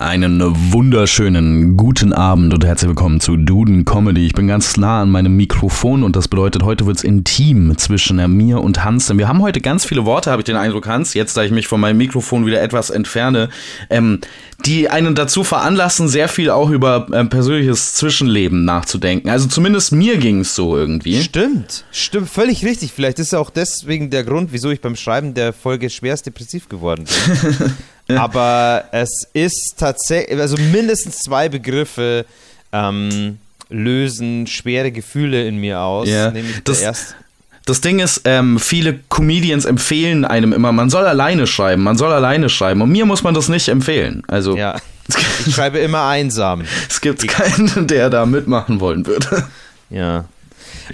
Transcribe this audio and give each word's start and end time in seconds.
Einen 0.00 0.72
wunderschönen 0.72 1.76
guten 1.76 2.14
Abend 2.14 2.54
und 2.54 2.64
herzlich 2.64 2.88
willkommen 2.88 3.20
zu 3.20 3.36
Duden 3.36 3.84
Comedy. 3.84 4.24
Ich 4.24 4.32
bin 4.32 4.48
ganz 4.48 4.78
nah 4.78 5.02
an 5.02 5.10
meinem 5.10 5.36
Mikrofon 5.36 6.04
und 6.04 6.16
das 6.16 6.26
bedeutet, 6.26 6.62
heute 6.62 6.86
wird 6.86 6.96
es 6.96 7.04
intim 7.04 7.76
zwischen 7.76 8.16
mir 8.34 8.62
und 8.62 8.82
Hans. 8.82 9.08
Denn 9.08 9.18
wir 9.18 9.28
haben 9.28 9.42
heute 9.42 9.60
ganz 9.60 9.84
viele 9.84 10.06
Worte, 10.06 10.30
habe 10.30 10.40
ich 10.40 10.46
den 10.46 10.56
Eindruck, 10.56 10.86
Hans, 10.86 11.12
jetzt 11.12 11.36
da 11.36 11.42
ich 11.42 11.50
mich 11.50 11.66
von 11.66 11.80
meinem 11.80 11.98
Mikrofon 11.98 12.46
wieder 12.46 12.62
etwas 12.62 12.88
entferne, 12.88 13.50
ähm, 13.90 14.20
die 14.64 14.88
einen 14.88 15.14
dazu 15.14 15.44
veranlassen, 15.44 16.08
sehr 16.08 16.28
viel 16.28 16.48
auch 16.48 16.70
über 16.70 17.06
ähm, 17.12 17.28
persönliches 17.28 17.92
Zwischenleben 17.94 18.64
nachzudenken. 18.64 19.28
Also 19.28 19.48
zumindest 19.48 19.92
mir 19.92 20.16
ging 20.16 20.40
es 20.40 20.54
so 20.54 20.78
irgendwie. 20.78 21.20
Stimmt, 21.20 21.84
stimmt, 21.90 22.30
völlig 22.30 22.64
richtig. 22.64 22.92
Vielleicht 22.92 23.18
ist 23.18 23.34
auch 23.34 23.50
deswegen 23.50 24.08
der 24.08 24.24
Grund, 24.24 24.50
wieso 24.52 24.70
ich 24.70 24.80
beim 24.80 24.96
Schreiben 24.96 25.34
der 25.34 25.52
Folge 25.52 25.90
schwerst 25.90 26.24
depressiv 26.24 26.70
geworden 26.70 27.04
bin. 27.04 27.74
Aber 28.18 28.84
es 28.92 29.26
ist 29.32 29.78
tatsächlich, 29.78 30.38
also 30.38 30.56
mindestens 30.56 31.18
zwei 31.18 31.48
Begriffe 31.48 32.26
ähm, 32.72 33.38
lösen 33.68 34.46
schwere 34.46 34.92
Gefühle 34.92 35.46
in 35.46 35.56
mir 35.56 35.80
aus. 35.80 36.08
Ja, 36.08 36.30
nämlich 36.30 36.62
das, 36.64 36.80
erst 36.80 37.14
das 37.66 37.80
Ding 37.80 38.00
ist, 38.00 38.22
ähm, 38.24 38.58
viele 38.58 38.98
Comedians 39.08 39.64
empfehlen 39.64 40.24
einem 40.24 40.52
immer, 40.52 40.72
man 40.72 40.90
soll 40.90 41.06
alleine 41.06 41.46
schreiben, 41.46 41.82
man 41.82 41.96
soll 41.96 42.12
alleine 42.12 42.48
schreiben. 42.48 42.82
Und 42.82 42.90
mir 42.90 43.06
muss 43.06 43.22
man 43.22 43.34
das 43.34 43.48
nicht 43.48 43.68
empfehlen. 43.68 44.22
Also. 44.26 44.56
Ja. 44.56 44.76
Ich 45.46 45.54
schreibe 45.54 45.78
immer 45.78 46.06
einsam. 46.06 46.62
es 46.88 47.00
gibt 47.00 47.26
keinen, 47.28 47.86
der 47.86 48.10
da 48.10 48.26
mitmachen 48.26 48.80
wollen 48.80 49.06
würde. 49.06 49.44
Ja. 49.88 50.24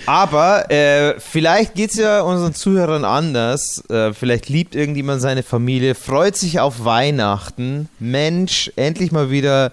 Aber 0.07 0.71
äh, 0.71 1.19
vielleicht 1.19 1.75
geht 1.75 1.91
es 1.91 1.97
ja 1.97 2.21
unseren 2.21 2.55
Zuhörern 2.55 3.05
anders. 3.05 3.83
Äh, 3.89 4.13
vielleicht 4.13 4.49
liebt 4.49 4.75
irgendjemand 4.75 5.23
seine 5.23 5.43
Familie, 5.43 5.95
freut 5.95 6.37
sich 6.37 6.61
auf 6.61 6.85
Weihnachten. 6.85 7.89
Mensch, 7.99 8.71
endlich 8.77 9.13
mal 9.13 9.31
wieder 9.31 9.73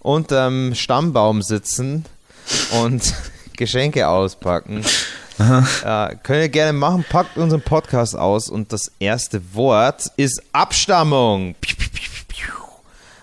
unterm 0.00 0.74
Stammbaum 0.74 1.42
sitzen 1.42 2.04
und 2.82 3.14
Geschenke 3.56 4.08
auspacken. 4.08 4.84
Äh, 5.38 6.16
könnt 6.22 6.42
ihr 6.42 6.48
gerne 6.48 6.72
machen, 6.72 7.04
packt 7.08 7.36
unseren 7.36 7.62
Podcast 7.62 8.16
aus 8.16 8.48
und 8.48 8.72
das 8.72 8.92
erste 9.00 9.42
Wort 9.54 10.10
ist 10.16 10.40
Abstammung. 10.52 11.56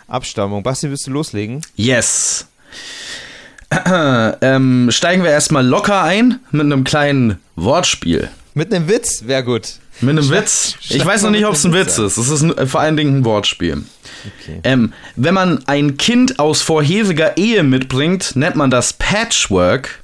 Abstammung. 0.08 0.62
Basti, 0.62 0.90
willst 0.90 1.08
du 1.08 1.12
loslegen? 1.12 1.62
Yes 1.76 2.46
ähm, 4.42 4.90
steigen 4.92 5.24
wir 5.24 5.32
erstmal 5.32 5.66
locker 5.66 6.04
ein 6.04 6.40
mit 6.52 6.66
einem 6.66 6.84
kleinen 6.84 7.40
Wortspiel. 7.56 8.30
Mit 8.54 8.74
einem 8.74 8.90
Witz 8.90 9.24
wäre 9.28 9.44
gut. 9.44 9.76
Mit 10.02 10.18
einem 10.18 10.30
Witz? 10.30 10.76
Ich 10.90 11.06
weiß 11.06 11.24
noch 11.24 11.30
nicht, 11.30 11.46
ob 11.46 11.54
es 11.54 11.64
ein 11.64 11.74
Witz 11.74 11.98
ist. 11.98 12.18
Es 12.18 12.30
ist 12.30 12.42
ein, 12.42 12.68
vor 12.68 12.82
allen 12.82 12.98
Dingen 12.98 13.20
ein 13.20 13.26
Wortspiel. 13.26 13.84
Okay. 14.42 14.60
Ähm, 14.64 14.94
wenn 15.16 15.34
man 15.34 15.64
ein 15.68 15.98
Kind 15.98 16.40
aus 16.40 16.62
vorheriger 16.62 17.38
Ehe 17.38 17.64
mitbringt, 17.64 18.36
nennt 18.36 18.56
man 18.56 18.72
das 18.72 18.94
Patchwork. 18.94 20.04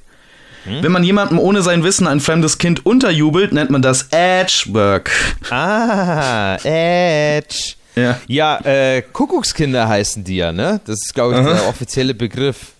Hm? 0.64 0.82
Wenn 0.82 0.92
man 0.92 1.04
jemandem 1.04 1.38
ohne 1.38 1.62
sein 1.62 1.82
Wissen 1.84 2.06
ein 2.06 2.20
fremdes 2.20 2.58
Kind 2.58 2.86
unterjubelt, 2.86 3.52
nennt 3.52 3.70
man 3.70 3.82
das 3.82 4.08
Edgework. 4.10 5.10
Ah, 5.50 6.56
Edge. 6.62 7.74
Ja, 7.96 8.20
ja 8.28 8.58
äh, 8.64 9.02
Kuckuckskinder 9.02 9.88
heißen 9.88 10.24
die 10.24 10.36
ja, 10.36 10.52
ne? 10.52 10.80
Das 10.84 11.00
ist, 11.04 11.14
glaube 11.14 11.34
ich, 11.34 11.40
Aha. 11.40 11.54
der 11.54 11.68
offizielle 11.68 12.14
Begriff. 12.14 12.72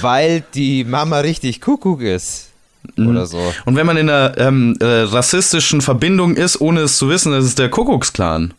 Weil 0.00 0.44
die 0.54 0.84
Mama 0.84 1.20
richtig 1.20 1.60
Kuckuck 1.60 2.02
ist. 2.02 2.50
Mhm. 2.96 3.08
Oder 3.08 3.26
so. 3.26 3.52
Und 3.64 3.76
wenn 3.76 3.86
man 3.86 3.96
in 3.96 4.08
einer 4.08 4.36
ähm, 4.38 4.76
äh, 4.80 5.02
rassistischen 5.02 5.80
Verbindung 5.80 6.36
ist, 6.36 6.60
ohne 6.60 6.82
es 6.82 6.96
zu 6.96 7.08
wissen, 7.08 7.32
das 7.32 7.44
ist 7.44 7.58
der 7.58 7.68
Kuckucksklan. 7.68 8.54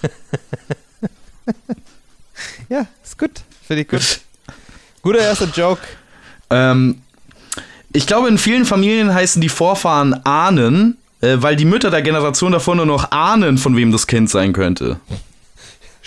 ja, 2.68 2.86
ist 3.02 3.18
gut. 3.18 3.30
Finde 3.66 3.82
ich 3.82 3.88
gut. 3.88 4.20
Guter 5.02 5.20
erster 5.20 5.48
Joke. 5.54 5.82
Ähm, 6.50 7.00
ich 7.92 8.06
glaube, 8.06 8.28
in 8.28 8.38
vielen 8.38 8.64
Familien 8.64 9.12
heißen 9.12 9.40
die 9.40 9.48
Vorfahren 9.48 10.14
Ahnen, 10.24 10.98
äh, 11.20 11.36
weil 11.38 11.56
die 11.56 11.64
Mütter 11.64 11.90
der 11.90 12.02
Generation 12.02 12.52
davor 12.52 12.76
nur 12.76 12.86
noch 12.86 13.10
ahnen, 13.10 13.58
von 13.58 13.76
wem 13.76 13.92
das 13.92 14.06
Kind 14.06 14.30
sein 14.30 14.52
könnte. 14.52 15.00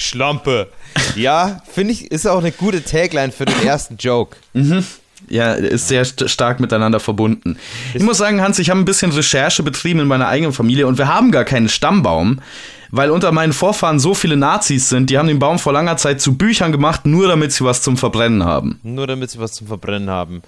Schlampe. 0.02 0.68
Ja, 1.16 1.62
finde 1.72 1.94
ich, 1.94 2.12
ist 2.12 2.28
auch 2.28 2.40
eine 2.40 2.52
gute 2.52 2.84
Tagline 2.84 3.32
für 3.32 3.46
den 3.46 3.66
ersten 3.66 3.98
Joke. 3.98 4.38
Mhm. 4.54 4.86
Ja, 5.30 5.54
ist 5.54 5.88
sehr 5.88 6.04
st 6.04 6.30
stark 6.30 6.60
miteinander 6.60 7.00
verbunden. 7.00 7.58
Ich 7.94 8.02
muss 8.02 8.18
sagen, 8.18 8.42
Hans, 8.42 8.60
ich 8.60 8.70
habe 8.70 8.80
ein 8.80 8.86
bisschen 8.86 9.12
Recherche 9.12 9.64
betrieben 9.64 10.00
in 10.00 10.08
meiner 10.08 10.28
eigenen 10.28 10.52
Familie 10.52 10.88
und 10.88 10.98
wir 10.98 11.08
haben 11.08 11.32
gar 11.32 11.46
keinen 11.46 11.70
Stammbaum, 11.70 12.42
weil 12.90 13.12
unter 13.12 13.32
meinen 13.32 13.54
Vorfahren 13.54 14.00
so 14.00 14.14
viele 14.14 14.36
Nazis 14.36 14.90
sind, 14.90 15.10
die 15.10 15.18
haben 15.18 15.28
den 15.28 15.40
Baum 15.40 15.60
vor 15.60 15.74
langer 15.74 15.96
Zeit 15.98 16.22
zu 16.22 16.38
Büchern 16.38 16.72
gemacht, 16.72 17.06
nur 17.06 17.28
damit 17.28 17.52
sie 17.52 17.64
was 17.64 17.82
zum 17.82 17.98
Verbrennen 17.98 18.44
haben. 18.44 18.80
Nur 18.84 19.08
damit 19.08 19.32
sie 19.32 19.40
was 19.40 19.54
zum 19.54 19.68
Verbrennen 19.68 20.10
haben. 20.10 20.42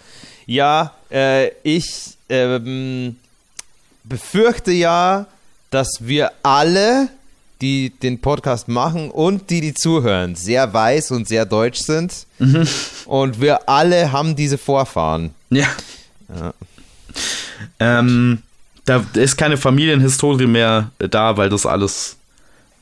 Ja, 0.45 0.93
äh, 1.09 1.49
ich 1.63 2.17
ähm, 2.29 3.15
befürchte 4.03 4.71
ja, 4.71 5.27
dass 5.69 5.87
wir 5.99 6.31
alle 6.43 7.09
die 7.63 7.91
den 7.91 8.19
Podcast 8.19 8.67
machen 8.67 9.09
und 9.09 9.49
die, 9.49 9.61
die 9.61 9.73
zuhören, 9.73 10.35
sehr 10.35 10.73
weiß 10.73 11.11
und 11.11 11.27
sehr 11.27 11.45
deutsch 11.45 11.79
sind. 11.79 12.27
Mhm. 12.37 12.67
Und 13.05 13.39
wir 13.39 13.69
alle 13.69 14.11
haben 14.11 14.35
diese 14.35 14.57
Vorfahren. 14.57 15.31
Ja. 15.49 15.67
ja. 16.29 16.53
Ähm, 17.79 18.39
da 18.85 19.03
ist 19.13 19.37
keine 19.37 19.55
Familienhistorie 19.55 20.45
mehr 20.45 20.91
da, 20.97 21.37
weil 21.37 21.49
das 21.49 21.65
alles, 21.65 22.17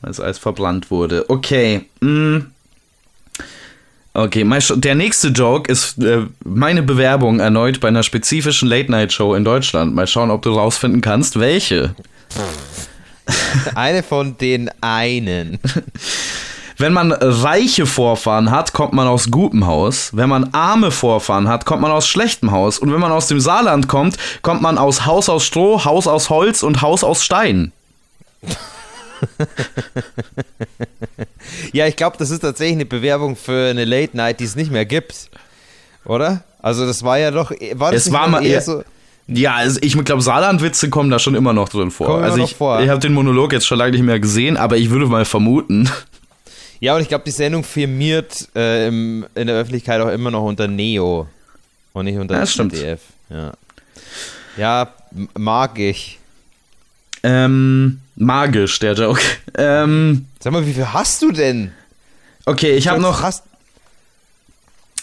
weil 0.00 0.12
alles 0.20 0.38
verbrannt 0.38 0.90
wurde. 0.90 1.30
Okay. 1.30 1.86
Mm. 2.00 2.38
Okay, 4.14 4.46
der 4.76 4.94
nächste 4.94 5.28
Joke 5.28 5.72
ist 5.72 5.96
äh, 6.02 6.26
meine 6.44 6.82
Bewerbung 6.82 7.40
erneut 7.40 7.80
bei 7.80 7.88
einer 7.88 8.02
spezifischen 8.02 8.68
Late-Night-Show 8.68 9.34
in 9.34 9.44
Deutschland. 9.44 9.94
Mal 9.94 10.06
schauen, 10.06 10.30
ob 10.30 10.42
du 10.42 10.52
rausfinden 10.52 11.00
kannst, 11.00 11.38
welche. 11.38 11.94
Eine 13.74 14.02
von 14.02 14.36
den 14.38 14.70
einen. 14.80 15.58
Wenn 16.78 16.92
man 16.92 17.12
reiche 17.12 17.86
Vorfahren 17.86 18.50
hat, 18.50 18.72
kommt 18.72 18.92
man 18.92 19.06
aus 19.06 19.30
gutem 19.30 19.66
Haus. 19.66 20.10
Wenn 20.14 20.28
man 20.28 20.52
arme 20.52 20.90
Vorfahren 20.90 21.48
hat, 21.48 21.64
kommt 21.64 21.82
man 21.82 21.92
aus 21.92 22.08
schlechtem 22.08 22.50
Haus. 22.50 22.78
Und 22.78 22.92
wenn 22.92 23.00
man 23.00 23.12
aus 23.12 23.28
dem 23.28 23.40
Saarland 23.40 23.88
kommt, 23.88 24.16
kommt 24.42 24.62
man 24.62 24.78
aus 24.78 25.06
Haus 25.06 25.28
aus 25.28 25.44
Stroh, 25.44 25.84
Haus 25.84 26.06
aus 26.06 26.30
Holz 26.30 26.62
und 26.62 26.82
Haus 26.82 27.04
aus 27.04 27.24
Stein. 27.24 27.72
ja, 31.72 31.86
ich 31.86 31.96
glaube, 31.96 32.16
das 32.18 32.30
ist 32.30 32.40
tatsächlich 32.40 32.76
eine 32.76 32.86
Bewerbung 32.86 33.36
für 33.36 33.70
eine 33.70 33.84
Late 33.84 34.16
Night, 34.16 34.40
die 34.40 34.44
es 34.44 34.56
nicht 34.56 34.72
mehr 34.72 34.86
gibt. 34.86 35.30
Oder? 36.04 36.42
Also 36.60 36.86
das 36.86 37.04
war 37.04 37.18
ja 37.18 37.30
doch, 37.30 37.52
war 37.74 37.92
das 37.92 38.06
es 38.06 38.12
war 38.12 38.28
mal 38.28 38.44
eher 38.44 38.60
so 38.60 38.82
ja, 39.28 39.54
also 39.54 39.78
ich 39.82 39.96
glaube, 40.04 40.22
Saarlandwitze 40.22 40.90
kommen 40.90 41.10
da 41.10 41.18
schon 41.18 41.34
immer 41.34 41.52
noch 41.52 41.68
drin 41.68 41.90
vor. 41.90 42.06
Kommen 42.06 42.24
also 42.24 42.42
ich, 42.42 42.54
vor. 42.54 42.80
ich 42.80 42.88
habe 42.88 43.00
den 43.00 43.12
Monolog 43.12 43.52
jetzt 43.52 43.66
schon 43.66 43.78
lange 43.78 43.92
nicht 43.92 44.02
mehr 44.02 44.20
gesehen, 44.20 44.56
aber 44.56 44.76
ich 44.76 44.90
würde 44.90 45.06
mal 45.06 45.24
vermuten. 45.24 45.88
Ja, 46.80 46.96
und 46.96 47.02
ich 47.02 47.06
glaube, 47.06 47.22
die 47.24 47.30
Sendung 47.30 47.62
firmiert 47.62 48.48
äh, 48.56 48.88
im, 48.88 49.24
in 49.36 49.46
der 49.46 49.54
Öffentlichkeit 49.54 50.00
auch 50.00 50.08
immer 50.08 50.32
noch 50.32 50.42
unter 50.42 50.66
Neo 50.66 51.28
und 51.92 52.06
nicht 52.06 52.18
unter 52.18 52.34
ja, 52.34 52.44
ZDF. 52.44 53.00
Ja. 53.30 53.52
ja, 54.56 54.88
mag 55.38 55.78
ich. 55.78 56.18
Ähm, 57.22 58.00
magisch, 58.16 58.80
der 58.80 58.94
Joke. 58.94 59.20
Ähm, 59.56 60.26
Sag 60.40 60.52
mal, 60.52 60.66
wie 60.66 60.72
viel 60.72 60.92
hast 60.92 61.22
du 61.22 61.30
denn? 61.30 61.70
Okay, 62.46 62.72
ich 62.72 62.88
habe 62.88 63.00
noch. 63.00 63.22
Hast 63.22 63.44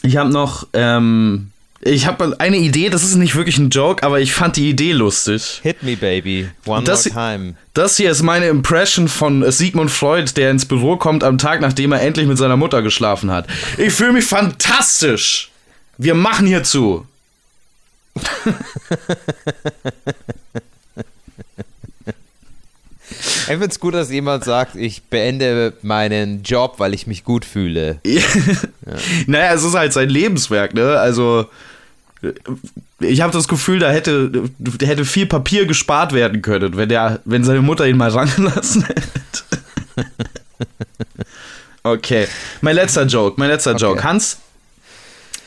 ich 0.01 0.17
habe 0.17 0.29
noch 0.29 0.67
ähm, 0.73 1.51
ich 1.81 2.07
habe 2.07 2.35
eine 2.39 2.57
Idee, 2.57 2.89
das 2.89 3.03
ist 3.03 3.15
nicht 3.15 3.35
wirklich 3.35 3.57
ein 3.57 3.69
Joke, 3.69 4.03
aber 4.03 4.19
ich 4.19 4.33
fand 4.33 4.57
die 4.57 4.69
Idee 4.69 4.91
lustig. 4.91 5.61
Hit 5.63 5.81
me, 5.81 5.95
baby. 5.95 6.49
One 6.65 6.83
das, 6.83 7.05
more 7.05 7.15
time. 7.15 7.55
Das 7.73 7.95
hier 7.95 8.11
ist 8.11 8.21
meine 8.21 8.47
Impression 8.47 9.07
von 9.07 9.49
Sigmund 9.49 9.89
Freud, 9.89 10.33
der 10.35 10.51
ins 10.51 10.65
Büro 10.65 10.97
kommt 10.97 11.23
am 11.23 11.37
Tag, 11.37 11.61
nachdem 11.61 11.93
er 11.93 12.01
endlich 12.01 12.27
mit 12.27 12.37
seiner 12.37 12.57
Mutter 12.57 12.81
geschlafen 12.81 13.31
hat. 13.31 13.47
Ich 13.77 13.93
fühle 13.93 14.13
mich 14.13 14.25
fantastisch. 14.25 15.51
Wir 15.97 16.15
machen 16.15 16.47
hier 16.47 16.63
zu. 16.63 17.05
Ich 23.49 23.55
finde 23.55 23.67
es 23.67 23.79
gut, 23.79 23.93
dass 23.95 24.11
jemand 24.11 24.43
sagt, 24.43 24.75
ich 24.75 25.03
beende 25.03 25.73
meinen 25.81 26.43
Job, 26.43 26.75
weil 26.77 26.93
ich 26.93 27.07
mich 27.07 27.23
gut 27.23 27.45
fühle. 27.45 27.99
ja. 28.05 28.21
Naja, 29.27 29.53
es 29.53 29.63
ist 29.63 29.75
halt 29.75 29.93
sein 29.93 30.09
Lebenswerk, 30.09 30.73
ne? 30.73 30.99
Also, 30.99 31.47
ich 32.99 33.21
habe 33.21 33.31
das 33.31 33.47
Gefühl, 33.47 33.79
da 33.79 33.89
hätte, 33.91 34.49
hätte 34.81 35.05
viel 35.05 35.25
Papier 35.25 35.65
gespart 35.65 36.13
werden 36.13 36.41
können, 36.41 36.75
wenn, 36.75 36.89
der, 36.89 37.21
wenn 37.25 37.43
seine 37.43 37.61
Mutter 37.61 37.87
ihn 37.87 37.97
mal 37.97 38.09
rangelassen 38.11 38.83
hätte. 38.85 40.05
okay, 41.83 42.27
mein 42.61 42.75
letzter 42.75 43.05
Joke, 43.05 43.39
mein 43.39 43.49
letzter 43.49 43.71
okay. 43.71 43.81
Joke. 43.81 44.03
Hans, 44.03 44.37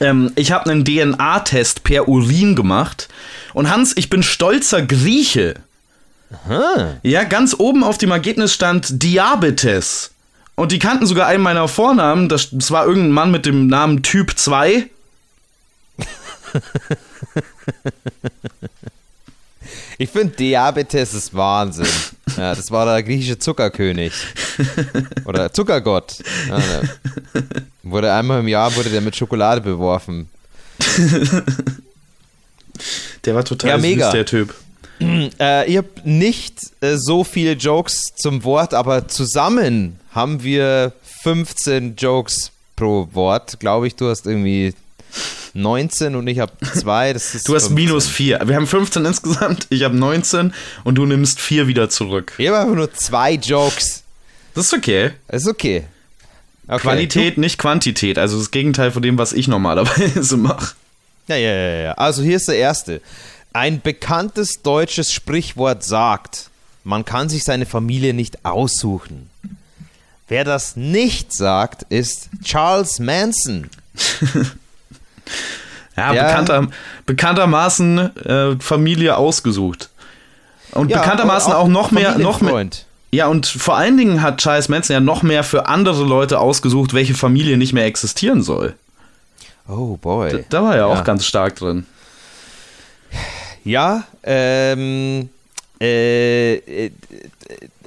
ähm, 0.01 0.33
ich 0.35 0.53
habe 0.53 0.71
einen 0.71 0.85
DNA-Test 0.85 1.85
per 1.85 2.09
Urin 2.09 2.57
gemacht. 2.57 3.09
Und 3.55 3.71
Hans, 3.71 3.97
ich 3.97 4.11
bin 4.11 4.23
stolzer 4.23 4.83
Grieche. 4.83 5.55
Aha. 6.33 6.97
Ja, 7.03 7.25
ganz 7.25 7.55
oben 7.59 7.85
auf 7.85 7.99
dem 7.99 8.11
Ergebnis 8.11 8.55
stand 8.55 9.03
Diabetes. 9.03 10.11
Und 10.55 10.73
die 10.73 10.79
kannten 10.79 11.07
sogar 11.07 11.27
einen 11.27 11.43
meiner 11.43 11.69
Vornamen. 11.69 12.29
Das, 12.29 12.49
das 12.51 12.71
war 12.71 12.87
irgendein 12.87 13.13
Mann 13.13 13.31
mit 13.31 13.47
dem 13.47 13.67
Namen 13.67 14.03
Typ 14.03 14.39
2. 14.39 14.89
Ich 19.99 20.11
finde, 20.11 20.35
Diabetes 20.37 21.15
ist 21.15 21.35
Wahnsinn. 21.35 21.87
Ja, 22.37 22.55
das 22.55 22.71
war 22.71 22.85
der 22.87 23.03
griechische 23.03 23.39
Zuckerkönig. 23.39 24.13
Oder 25.25 25.53
Zuckergott. 25.53 26.17
Ja, 26.49 26.59
ne. 26.59 26.91
Wurde 27.85 28.13
einmal 28.13 28.41
im 28.41 28.49
Jahr 28.49 28.75
wurde 28.75 28.91
der 28.91 29.01
mit 29.01 29.15
Schokolade 29.15 29.61
beworfen. 29.61 30.29
Der 33.25 33.35
war 33.35 33.45
total 33.45 33.71
Ja, 33.71 33.77
süß, 33.77 33.83
mega. 33.83 34.11
der 34.11 34.27
Typ. 34.27 34.55
Äh, 35.01 35.71
ich 35.71 35.77
habe 35.77 35.89
nicht 36.05 36.55
äh, 36.81 36.97
so 36.97 37.23
viele 37.25 37.53
Jokes 37.53 38.13
zum 38.17 38.45
Wort, 38.45 38.75
aber 38.75 39.09
zusammen 39.09 39.99
haben 40.13 40.43
wir 40.43 40.93
15 41.23 41.97
Jokes 41.97 42.51
pro 42.77 43.09
Wort. 43.13 43.61
Glaube 43.61 43.87
ich, 43.87 43.95
du 43.97 44.09
hast 44.09 44.27
irgendwie 44.27 44.75
19 45.55 46.15
und 46.15 46.27
ich 46.27 46.39
habe 46.39 46.53
zwei. 46.75 47.13
Das 47.13 47.35
ist 47.35 47.49
Du 47.49 47.55
hast 47.55 47.69
15. 47.69 47.85
minus 47.85 48.09
4. 48.09 48.41
Wir 48.47 48.57
haben 48.57 48.67
15 48.67 49.05
insgesamt, 49.05 49.67
ich 49.71 49.83
habe 49.83 49.97
19 49.97 50.53
und 50.85 50.95
du 50.97 51.07
nimmst 51.07 51.41
4 51.41 51.67
wieder 51.67 51.91
zurück. 51.91 52.33
Ich 52.39 52.49
habe 52.49 52.59
einfach 52.59 52.75
nur 52.75 52.93
zwei 52.93 53.35
Jokes. 53.35 54.03
Das 54.55 54.67
ist 54.67 54.75
okay. 54.75 55.13
Ist 55.29 55.49
okay. 55.49 55.85
okay. 56.69 56.81
Qualität, 56.81 57.39
nicht 57.39 57.59
Quantität. 57.59 58.19
Also 58.19 58.39
das 58.39 58.51
Gegenteil 58.51 58.91
von 58.91 59.03
dem, 59.03 59.19
was 59.19 59.33
ich 59.33 59.49
normalerweise 59.49 60.37
mache. 60.39 60.75
Ja, 61.29 61.37
ja, 61.37 61.53
ja, 61.53 61.83
ja. 61.83 61.93
Also 61.93 62.23
hier 62.23 62.37
ist 62.37 62.49
der 62.49 62.57
erste. 62.57 63.01
Ein 63.53 63.81
bekanntes 63.81 64.63
deutsches 64.63 65.13
Sprichwort 65.13 65.85
sagt, 65.85 66.51
man 66.85 67.05
kann 67.05 67.29
sich 67.29 67.45
seine 67.45 67.67
Familie 67.67 68.15
nicht 68.15 68.45
aussuchen. 68.45 69.31
Wer 70.29 70.45
das 70.45 70.77
nicht 70.77 71.33
sagt, 71.33 71.85
ist 71.91 72.31
Charles 72.43 72.99
Manson. 72.99 73.69
Ja, 75.97 76.13
Ja. 76.15 76.25
Bekannter, 76.27 76.69
bekanntermaßen 77.07 77.99
äh, 78.25 78.57
Familie 78.61 79.17
ausgesucht. 79.17 79.91
Und 80.73 80.91
Ja, 80.91 81.01
bekanntermaßen 81.01 81.53
und 81.53 81.59
auch, 81.59 81.69
noch 81.69 81.91
mehr, 81.91 82.17
noch 82.19 82.41
mehr. 82.41 82.67
Ja, 83.15 83.27
und 83.27 83.47
vor 83.47 83.77
allen 83.77 83.99
Dingen 83.99 84.23
hat 84.23 84.39
Charles 84.39 84.71
Manson 84.71 84.95
ja 84.95 85.01
noch 85.01 85.23
mehr 85.23 85.45
für 85.45 85.67
andere 85.67 86.03
Leute 86.05 86.39
ausgesucht, 86.39 86.95
welche 86.95 87.13
Familie 87.15 87.59
nicht 87.59 87.75
mehr 87.75 87.85
existieren 87.85 88.43
soll. 88.43 88.75
Oh 89.69 89.99
boy. 89.99 90.45
Da 90.49 90.63
war 90.63 90.73
er 90.75 90.79
Ja. 90.79 90.87
auch 90.87 91.05
ganz 91.05 91.27
stark 91.27 91.57
drin. 91.57 91.85
Ja, 93.65 94.05
ähm, 94.25 95.29
äh, 95.81 96.55
äh, 96.55 96.91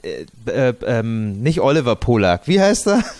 äh, 0.03 0.25
äh, 0.45 0.73
ähm, 0.85 1.41
nicht 1.41 1.59
Oliver 1.59 1.95
Polak. 1.95 2.43
Wie 2.45 2.61
heißt 2.61 2.87
er? 2.87 3.03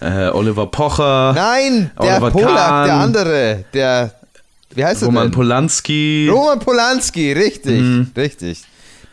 Äh, 0.00 0.28
Oliver 0.30 0.66
Pocher, 0.66 1.32
Nein, 1.34 1.90
der 2.02 2.12
Oliver 2.16 2.30
Polak, 2.30 2.56
Kahn. 2.56 2.86
der 2.86 2.94
andere, 2.96 3.64
der, 3.72 4.14
wie 4.74 4.84
heißt 4.84 5.02
er 5.02 5.06
Roman 5.06 5.24
denn? 5.24 5.30
Polanski. 5.32 6.28
Roman 6.30 6.58
Polanski, 6.58 7.32
richtig, 7.32 7.80
Mhm. 7.80 8.10
richtig. 8.16 8.62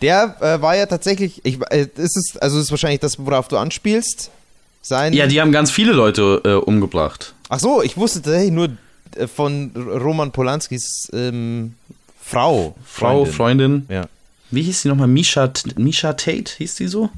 Der 0.02 0.36
äh, 0.42 0.62
war 0.62 0.76
ja 0.76 0.86
tatsächlich, 0.88 1.40
ich, 1.46 1.60
äh, 1.70 1.88
ist 1.96 2.18
es, 2.18 2.38
also 2.38 2.60
ist 2.60 2.72
wahrscheinlich 2.72 3.00
das, 3.00 3.18
worauf 3.20 3.48
du 3.48 3.58
anspielst? 3.58 4.32
Sein. 4.84 5.14
ja, 5.14 5.28
die 5.28 5.40
haben 5.40 5.52
ganz 5.52 5.70
viele 5.70 5.92
Leute 5.92 6.42
äh, 6.44 6.54
umgebracht. 6.54 7.36
Ach 7.50 7.60
so, 7.60 7.84
ich 7.84 7.98
wusste 7.98 8.24
tatsächlich 8.24 8.52
nur 8.52 8.70
äh, 9.16 9.28
von 9.28 9.70
Roman 9.76 10.32
Polanskis 10.32 11.08
ähm, 11.14 11.76
Frau. 12.20 12.74
Frau, 12.84 13.26
Freundin. 13.26 13.34
Freundin. 13.34 13.86
Ja, 13.90 14.06
Wie 14.50 14.64
hieß 14.64 14.82
die 14.82 14.88
nochmal? 14.88 15.08
Misha, 15.08 15.52
Misha 15.78 16.14
Tate, 16.14 16.54
hieß 16.58 16.76
die 16.76 16.88
so? 16.88 17.10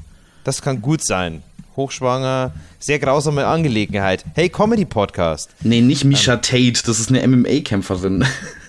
das 0.44 0.60
kann 0.60 0.82
gut 0.82 1.02
sein. 1.02 1.42
Hochschwanger, 1.76 2.52
sehr 2.78 2.98
grausame 2.98 3.46
Angelegenheit. 3.46 4.24
Hey, 4.34 4.48
Comedy-Podcast. 4.48 5.50
Nee, 5.62 5.80
nicht. 5.80 6.04
Misha 6.04 6.36
Tate, 6.36 6.82
das 6.86 7.00
ist 7.00 7.10
eine 7.10 7.26
MMA-Kämpferin. 7.26 8.24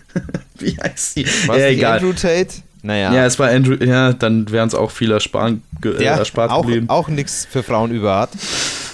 Wie 0.59 0.77
heißt 0.77 1.17
die? 1.17 1.25
Was 1.47 1.57
ja, 1.57 1.67
egal. 1.67 1.99
Andrew 1.99 2.13
Tate? 2.13 2.61
Naja. 2.81 3.13
Ja, 3.13 3.25
es 3.25 3.39
war 3.39 3.49
Andrew, 3.49 3.75
ja, 3.83 4.13
dann 4.13 4.51
wären 4.51 4.67
es 4.67 4.75
auch 4.75 4.91
viel 4.91 5.11
ersparen, 5.11 5.63
ge, 5.81 5.95
äh, 5.95 5.97
der 5.97 6.13
erspart 6.13 6.51
auch, 6.51 6.61
geblieben. 6.61 6.89
auch 6.89 7.07
nichts 7.07 7.47
für 7.49 7.63
Frauen 7.63 7.91
über 7.91 8.19
hat. 8.19 8.29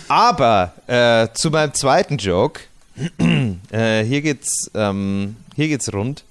Aber 0.08 0.74
äh, 0.88 1.28
zu 1.34 1.50
meinem 1.50 1.74
zweiten 1.74 2.18
Joke. 2.18 2.62
äh, 3.72 4.04
hier 4.04 4.22
geht's, 4.22 4.70
ähm, 4.74 5.36
hier 5.56 5.68
geht's 5.68 5.92
rund. 5.94 6.24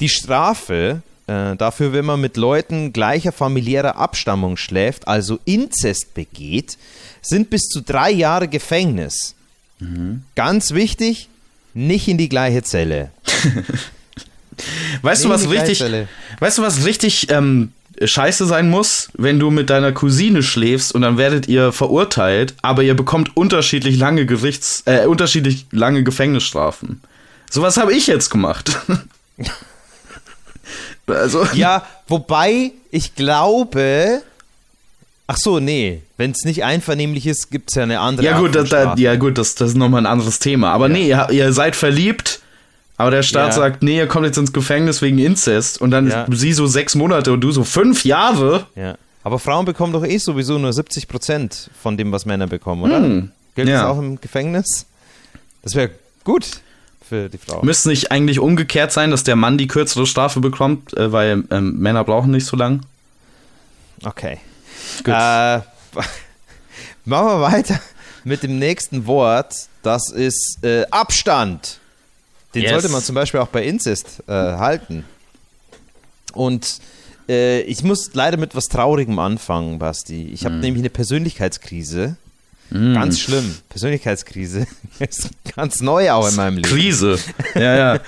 Die 0.00 0.08
Strafe 0.08 1.02
äh, 1.26 1.56
dafür, 1.56 1.92
wenn 1.92 2.04
man 2.04 2.20
mit 2.20 2.36
Leuten 2.36 2.92
gleicher 2.92 3.32
familiärer 3.32 3.96
Abstammung 3.96 4.56
schläft, 4.56 5.08
also 5.08 5.38
Inzest 5.44 6.14
begeht, 6.14 6.78
sind 7.20 7.50
bis 7.50 7.62
zu 7.68 7.80
drei 7.80 8.10
Jahre 8.10 8.48
Gefängnis. 8.48 9.34
Mhm. 9.78 10.22
Ganz 10.34 10.72
wichtig, 10.72 11.28
nicht 11.74 12.08
in 12.08 12.18
die 12.18 12.28
gleiche 12.28 12.62
Zelle. 12.62 13.10
Weißt 15.02 15.24
du, 15.24 15.28
was 15.28 15.48
richtig, 15.48 15.78
Gleitzelle. 15.78 16.08
weißt 16.38 16.58
du, 16.58 16.62
was 16.62 16.84
richtig 16.84 17.30
ähm, 17.30 17.72
scheiße 18.02 18.46
sein 18.46 18.68
muss, 18.68 19.08
wenn 19.14 19.38
du 19.38 19.50
mit 19.50 19.70
deiner 19.70 19.92
Cousine 19.92 20.42
schläfst 20.42 20.94
und 20.94 21.02
dann 21.02 21.16
werdet 21.16 21.48
ihr 21.48 21.72
verurteilt, 21.72 22.54
aber 22.62 22.82
ihr 22.82 22.94
bekommt 22.94 23.36
unterschiedlich 23.36 23.96
lange 23.96 24.26
Gerichts, 24.26 24.82
äh, 24.84 25.06
unterschiedlich 25.06 25.66
lange 25.70 26.04
Gefängnisstrafen. 26.04 27.00
Sowas 27.50 27.76
habe 27.76 27.92
ich 27.92 28.06
jetzt 28.06 28.30
gemacht. 28.30 28.78
also, 31.06 31.44
Ja, 31.54 31.84
wobei 32.08 32.72
ich 32.90 33.14
glaube. 33.14 34.22
Ach 35.26 35.36
so, 35.36 35.60
nee. 35.60 36.02
Wenn 36.16 36.32
es 36.32 36.44
nicht 36.44 36.64
einvernehmlich 36.64 37.26
ist, 37.26 37.50
gibt 37.50 37.70
es 37.70 37.76
ja 37.76 37.84
eine 37.84 38.00
andere 38.00 38.26
ja 38.26 38.38
gut, 38.38 38.54
da, 38.54 38.66
Strafe. 38.66 39.00
ja 39.00 39.14
gut, 39.16 39.38
das, 39.38 39.54
das 39.54 39.70
ist 39.70 39.76
nochmal 39.76 40.02
ein 40.02 40.06
anderes 40.06 40.38
Thema. 40.40 40.72
Aber 40.72 40.88
nee, 40.88 41.08
ihr, 41.08 41.28
ihr 41.30 41.52
seid 41.52 41.74
verliebt, 41.76 42.40
aber 42.98 43.10
der 43.10 43.22
Staat 43.22 43.48
Ja. 43.50 43.52
sagt, 43.52 43.82
nee, 43.82 43.96
ihr 43.96 44.06
kommt 44.08 44.26
jetzt 44.26 44.36
ins 44.36 44.52
Gefängnis 44.52 45.00
wegen 45.00 45.18
Inzest 45.18 45.80
und 45.80 45.90
dann 45.90 46.08
Ja. 46.10 46.26
sie 46.30 46.52
so 46.52 46.66
sechs 46.66 46.94
Monate 46.94 47.32
und 47.32 47.40
du 47.40 47.50
so 47.50 47.64
fünf 47.64 48.04
Jahre. 48.04 48.66
Ja. 48.74 48.96
Aber 49.24 49.38
Frauen 49.38 49.64
bekommen 49.64 49.92
doch 49.92 50.04
eh 50.04 50.18
sowieso 50.18 50.58
nur 50.58 50.72
70 50.72 51.08
Prozent 51.08 51.70
von 51.80 51.96
dem, 51.96 52.10
was 52.12 52.26
Männer 52.26 52.48
bekommen, 52.48 52.82
oder? 52.82 52.98
Hm, 52.98 53.30
Gilt 53.54 53.68
ja. 53.68 53.82
das 53.82 53.90
auch 53.90 53.98
im 53.98 54.20
Gefängnis? 54.20 54.86
Das 55.62 55.74
wäre 55.76 55.90
gut 56.24 56.46
für 57.12 57.28
die 57.28 57.36
Frau. 57.36 57.62
Müsste 57.62 57.90
nicht 57.90 58.10
eigentlich 58.10 58.38
umgekehrt 58.38 58.90
sein, 58.90 59.10
dass 59.10 59.22
der 59.22 59.36
Mann 59.36 59.58
die 59.58 59.66
kürzere 59.66 60.06
Strafe 60.06 60.40
bekommt, 60.40 60.96
äh, 60.96 61.12
weil 61.12 61.44
ähm, 61.50 61.78
Männer 61.78 62.04
brauchen 62.04 62.30
nicht 62.30 62.46
so 62.46 62.56
lang? 62.56 62.80
Okay. 64.02 64.38
Gut. 65.04 65.08
Äh, 65.14 65.58
machen 67.04 67.26
wir 67.26 67.40
weiter 67.42 67.78
mit 68.24 68.42
dem 68.42 68.58
nächsten 68.58 69.06
Wort. 69.06 69.54
Das 69.82 70.10
ist 70.10 70.58
äh, 70.64 70.86
Abstand. 70.90 71.80
Den 72.54 72.62
Yes. 72.62 72.70
sollte 72.72 72.88
man 72.88 73.02
zum 73.02 73.14
Beispiel 73.14 73.40
auch 73.40 73.48
bei 73.48 73.62
Inzest 73.62 74.22
äh, 74.26 74.32
halten. 74.32 75.04
Und 76.32 76.78
äh, 77.28 77.60
ich 77.62 77.82
muss 77.82 78.14
leider 78.14 78.38
mit 78.38 78.54
was 78.54 78.66
Traurigem 78.68 79.18
anfangen, 79.18 79.78
Basti. 79.78 80.28
Ich 80.32 80.40
Hm. 80.40 80.46
habe 80.46 80.56
nämlich 80.56 80.80
eine 80.80 80.90
Persönlichkeitskrise. 80.90 82.16
Ganz 82.72 83.20
schlimm. 83.20 83.54
Persönlichkeitskrise. 83.68 84.66
ist 84.98 85.30
ganz 85.54 85.80
neu 85.80 86.10
auch 86.10 86.28
in 86.28 86.36
meinem 86.36 86.56
Leben. 86.56 86.68
Krise. 86.68 87.18
Ja, 87.54 87.76
ja. 87.76 88.00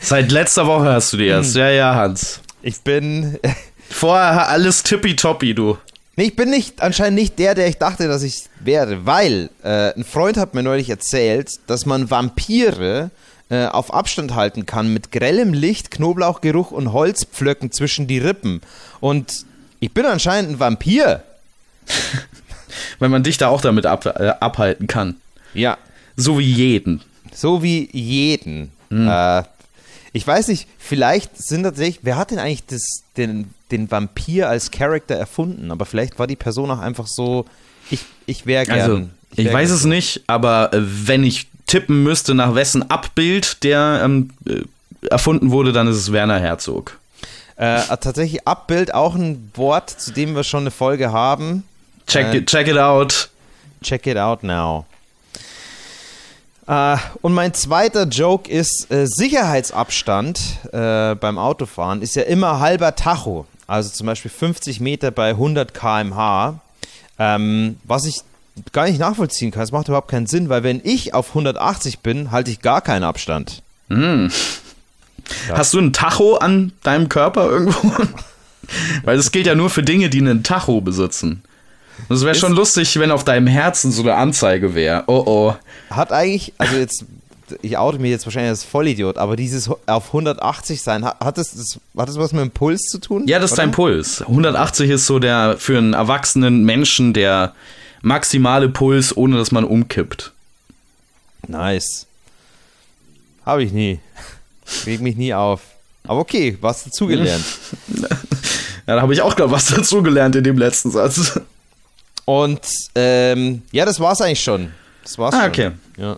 Seit 0.00 0.32
letzter 0.32 0.66
Woche 0.66 0.92
hast 0.92 1.12
du 1.12 1.18
die 1.18 1.26
erst. 1.26 1.54
Ja, 1.54 1.68
ja, 1.70 1.94
Hans. 1.94 2.40
Ich 2.62 2.80
bin. 2.80 3.38
Vorher 3.90 4.48
alles 4.48 4.82
tippitoppi, 4.82 5.54
du. 5.54 5.76
Nee, 6.16 6.24
ich 6.24 6.36
bin 6.36 6.50
nicht, 6.50 6.80
anscheinend 6.80 7.16
nicht 7.16 7.38
der, 7.38 7.54
der 7.54 7.68
ich 7.68 7.76
dachte, 7.76 8.08
dass 8.08 8.22
ich 8.22 8.44
wäre, 8.60 9.04
weil 9.04 9.50
äh, 9.62 9.92
ein 9.94 10.04
Freund 10.04 10.36
hat 10.36 10.54
mir 10.54 10.62
neulich 10.62 10.88
erzählt, 10.88 11.50
dass 11.66 11.86
man 11.86 12.10
Vampire 12.10 13.10
äh, 13.50 13.66
auf 13.66 13.92
Abstand 13.92 14.34
halten 14.34 14.64
kann 14.64 14.92
mit 14.92 15.12
grellem 15.12 15.52
Licht, 15.52 15.90
Knoblauchgeruch 15.90 16.70
und 16.70 16.92
Holzpflöcken 16.92 17.72
zwischen 17.72 18.06
die 18.06 18.18
Rippen. 18.18 18.60
Und 19.00 19.44
ich 19.80 19.92
bin 19.92 20.06
anscheinend 20.06 20.52
ein 20.52 20.60
Vampir. 20.60 21.22
Weil 22.98 23.08
man 23.08 23.22
dich 23.22 23.38
da 23.38 23.48
auch 23.48 23.60
damit 23.60 23.86
ab, 23.86 24.06
äh, 24.06 24.32
abhalten 24.40 24.86
kann. 24.86 25.16
Ja, 25.54 25.78
So 26.16 26.38
wie 26.38 26.50
jeden. 26.50 27.02
so 27.32 27.62
wie 27.62 27.88
jeden. 27.92 28.70
Äh, 28.90 29.42
ich 30.12 30.24
weiß 30.26 30.48
nicht, 30.48 30.68
vielleicht 30.78 31.36
sind 31.36 31.64
tatsächlich, 31.64 32.00
wer 32.02 32.16
hat 32.16 32.30
denn 32.30 32.38
eigentlich 32.38 32.64
das, 32.66 32.82
den, 33.16 33.50
den 33.72 33.90
Vampir 33.90 34.48
als 34.48 34.70
Charakter 34.70 35.16
erfunden? 35.16 35.72
Aber 35.72 35.84
vielleicht 35.86 36.18
war 36.20 36.28
die 36.28 36.36
Person 36.36 36.70
auch 36.70 36.78
einfach 36.78 37.08
so, 37.08 37.46
ich, 37.90 38.00
ich 38.26 38.46
wäre 38.46 38.64
gern. 38.64 38.80
Also, 38.80 39.02
ich 39.36 39.46
wär 39.46 39.52
weiß 39.52 39.70
gern 39.70 39.78
es 39.78 39.84
nicht, 39.84 40.22
aber 40.28 40.72
äh, 40.72 40.80
wenn 40.80 41.24
ich 41.24 41.48
tippen 41.66 42.04
müsste, 42.04 42.34
nach 42.34 42.54
wessen 42.54 42.88
Abbild 42.88 43.64
der 43.64 44.02
ähm, 44.04 44.30
äh, 44.48 44.62
erfunden 45.08 45.50
wurde, 45.50 45.72
dann 45.72 45.88
ist 45.88 45.96
es 45.96 46.12
Werner 46.12 46.38
Herzog. 46.38 46.98
Äh, 47.56 47.80
tatsächlich 48.00 48.46
Abbild 48.46 48.94
auch 48.94 49.14
ein 49.16 49.50
Wort, 49.54 49.90
zu 49.90 50.12
dem 50.12 50.34
wir 50.36 50.44
schon 50.44 50.60
eine 50.60 50.70
Folge 50.70 51.12
haben. 51.12 51.64
Check, 52.06 52.26
Äh, 52.26 52.36
it, 52.38 52.46
check 52.46 52.68
it 52.68 52.78
out. 52.78 53.28
Check 53.82 54.06
it 54.06 54.16
out 54.16 54.42
now. 54.42 54.86
Äh, 56.66 56.96
und 57.20 57.34
mein 57.34 57.52
zweiter 57.54 58.04
Joke 58.06 58.50
ist, 58.50 58.90
äh, 58.90 59.06
Sicherheitsabstand 59.06 60.40
äh, 60.72 61.14
beim 61.14 61.38
Autofahren 61.38 62.00
ist 62.00 62.16
ja 62.16 62.22
immer 62.22 62.60
halber 62.60 62.94
Tacho. 62.96 63.46
Also 63.66 63.90
zum 63.90 64.06
Beispiel 64.06 64.30
50 64.30 64.80
Meter 64.80 65.10
bei 65.10 65.30
100 65.30 65.74
km/h. 65.74 66.60
Ähm, 67.18 67.78
was 67.84 68.06
ich 68.06 68.20
gar 68.72 68.86
nicht 68.86 68.98
nachvollziehen 68.98 69.50
kann. 69.50 69.62
Es 69.62 69.72
macht 69.72 69.88
überhaupt 69.88 70.10
keinen 70.10 70.26
Sinn, 70.26 70.48
weil 70.48 70.62
wenn 70.62 70.80
ich 70.84 71.14
auf 71.14 71.30
180 71.30 72.00
bin, 72.00 72.30
halte 72.30 72.50
ich 72.50 72.60
gar 72.60 72.80
keinen 72.80 73.04
Abstand. 73.04 73.62
Hm. 73.88 74.30
Hast 75.50 75.74
du 75.74 75.78
ein 75.80 75.92
Tacho 75.92 76.36
an 76.36 76.72
deinem 76.82 77.08
Körper 77.08 77.48
irgendwo? 77.50 77.92
weil 79.04 79.16
das 79.16 79.32
gilt 79.32 79.46
ja 79.46 79.54
nur 79.54 79.70
für 79.70 79.82
Dinge, 79.82 80.10
die 80.10 80.18
einen 80.20 80.42
Tacho 80.42 80.80
besitzen. 80.80 81.42
Das 82.08 82.24
wäre 82.24 82.34
schon 82.34 82.52
lustig, 82.52 82.98
wenn 82.98 83.10
auf 83.10 83.24
deinem 83.24 83.46
Herzen 83.46 83.92
so 83.92 84.02
eine 84.02 84.14
Anzeige 84.14 84.74
wäre. 84.74 85.04
Oh 85.06 85.22
oh. 85.26 85.54
Hat 85.90 86.12
eigentlich, 86.12 86.52
also 86.58 86.76
jetzt, 86.76 87.04
ich 87.62 87.78
oute 87.78 87.98
mich 87.98 88.10
jetzt 88.10 88.26
wahrscheinlich 88.26 88.50
als 88.50 88.64
Vollidiot, 88.64 89.16
aber 89.16 89.36
dieses 89.36 89.70
auf 89.86 90.06
180 90.08 90.82
sein, 90.82 91.04
hat, 91.04 91.20
hat, 91.20 91.38
das, 91.38 91.52
das, 91.52 91.78
hat 91.96 92.08
das 92.08 92.18
was 92.18 92.32
mit 92.32 92.42
dem 92.42 92.50
Puls 92.50 92.82
zu 92.82 92.98
tun? 92.98 93.26
Ja, 93.26 93.38
das 93.38 93.52
ist 93.52 93.58
oder? 93.58 93.62
dein 93.62 93.72
Puls. 93.72 94.22
180 94.22 94.90
ist 94.90 95.06
so 95.06 95.18
der 95.18 95.56
für 95.58 95.78
einen 95.78 95.94
erwachsenen 95.94 96.64
Menschen 96.64 97.12
der 97.12 97.54
maximale 98.02 98.68
Puls, 98.68 99.16
ohne 99.16 99.36
dass 99.36 99.52
man 99.52 99.64
umkippt. 99.64 100.32
Nice. 101.46 102.06
Habe 103.44 103.64
ich 103.64 103.72
nie. 103.72 104.00
Reg 104.86 105.00
mich 105.00 105.16
nie 105.16 105.34
auf. 105.34 105.60
Aber 106.06 106.20
okay, 106.20 106.56
was 106.60 106.84
dazugelernt. 106.84 107.44
Ja, 108.86 108.96
da 108.96 109.00
habe 109.00 109.14
ich 109.14 109.22
auch 109.22 109.34
gerade 109.34 109.50
was 109.50 109.64
dazugelernt 109.64 110.36
in 110.36 110.44
dem 110.44 110.58
letzten 110.58 110.90
Satz. 110.90 111.40
Und 112.24 112.60
ähm, 112.94 113.62
ja, 113.72 113.84
das 113.84 114.00
war's 114.00 114.20
eigentlich 114.20 114.42
schon. 114.42 114.70
Das 115.02 115.18
war's 115.18 115.34
Ah, 115.34 115.40
schon. 115.42 115.48
okay. 115.50 115.70
Ja. 115.98 116.16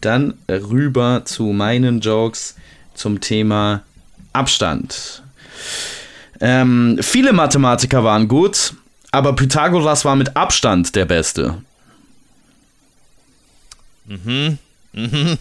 Dann 0.00 0.34
rüber 0.48 1.22
zu 1.24 1.44
meinen 1.46 2.00
Jokes 2.00 2.54
zum 2.94 3.20
Thema 3.20 3.82
Abstand. 4.32 5.22
Ähm, 6.40 6.98
viele 7.00 7.32
Mathematiker 7.32 8.02
waren 8.04 8.26
gut, 8.28 8.74
aber 9.10 9.34
Pythagoras 9.34 10.04
war 10.04 10.16
mit 10.16 10.36
Abstand 10.36 10.94
der 10.96 11.04
Beste. 11.04 11.58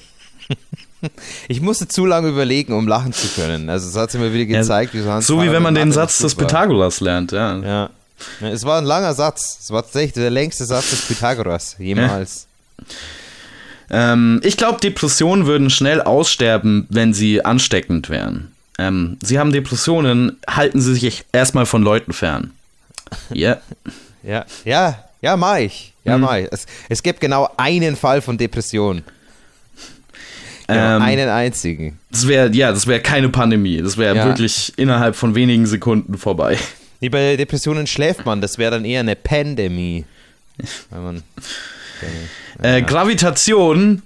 Ich 1.48 1.62
musste 1.62 1.88
zu 1.88 2.06
lange 2.06 2.28
überlegen, 2.30 2.74
um 2.74 2.88
lachen 2.88 3.12
zu 3.12 3.28
können. 3.30 3.70
Also 3.70 3.90
es 3.90 3.96
hat 3.96 4.12
sich 4.12 4.22
mir 4.22 4.34
wieder 4.34 4.46
gezeigt, 4.46 4.94
wie 4.94 5.04
Hans 5.04 5.26
So 5.26 5.42
wie 5.42 5.52
wenn 5.52 5.64
man 5.64 5.74
den 5.74 5.92
Satz 5.92 6.20
des. 6.20 6.36
Pythagoras 6.36 7.00
lernt, 7.00 7.32
ja. 7.32 7.58
Ja. 7.58 7.90
Ja, 8.40 8.50
Es 8.50 8.64
war 8.66 8.78
ein 8.80 8.86
langer 8.86 9.14
Satz. 9.14 9.58
Es 9.62 9.72
war 9.72 9.84
tatsächlich 9.84 10.14
der 10.14 10.30
längste 10.30 10.66
Satz 10.66 10.90
des 10.92 11.02
Pythagoras 11.08 11.76
jemals. 11.80 12.48
Ähm, 13.90 14.40
ich 14.44 14.58
glaube, 14.58 14.80
Depressionen 14.80 15.46
würden 15.46 15.70
schnell 15.70 16.02
aussterben, 16.02 16.88
wenn 16.90 17.14
sie 17.14 17.44
ansteckend 17.44 18.10
wären. 18.10 18.52
Ähm, 18.80 19.18
sie 19.22 19.38
haben 19.38 19.52
Depressionen, 19.52 20.38
halten 20.50 20.82
sie 20.82 20.94
sich 20.96 21.26
erstmal 21.34 21.66
von 21.66 21.84
Leuten 21.84 22.14
fern. 22.14 22.52
Ja. 23.34 23.58
Ja, 24.24 24.46
ja, 24.66 25.04
ja, 25.24 25.36
mach 25.36 25.58
ich. 25.58 25.94
Ja, 26.04 26.16
Mhm. 26.16 26.24
mach 26.24 26.36
ich. 26.36 26.48
Es, 26.52 26.68
es 26.90 27.02
gibt 27.02 27.20
genau 27.22 27.50
einen 27.58 27.96
Fall 27.96 28.22
von 28.22 28.38
Depression. 28.38 29.02
Genau, 30.68 30.98
Ähm, 30.98 31.02
einen 31.02 31.28
einzigen. 31.28 31.98
Das 32.12 32.28
wäre, 32.28 32.52
ja, 32.54 32.72
das 32.72 32.86
wäre 32.86 33.00
keine 33.02 33.30
Pandemie. 33.30 33.82
Das 33.82 33.98
wäre 33.98 34.16
Ja. 34.16 34.26
wirklich 34.26 34.74
innerhalb 34.78 35.16
von 35.16 35.34
wenigen 35.34 35.66
Sekunden 35.66 36.20
vorbei. 36.20 36.56
Nee, 37.02 37.10
bei 37.10 37.36
Depressionen 37.36 37.88
schläft 37.88 38.26
man. 38.26 38.42
Das 38.42 38.58
wäre 38.58 38.72
dann 38.72 38.86
eher 38.86 39.02
eine 39.02 39.16
Pandemie. 39.16 40.06
Man, 40.92 41.24
Äh, 42.62 42.82
Gravitation 42.84 44.02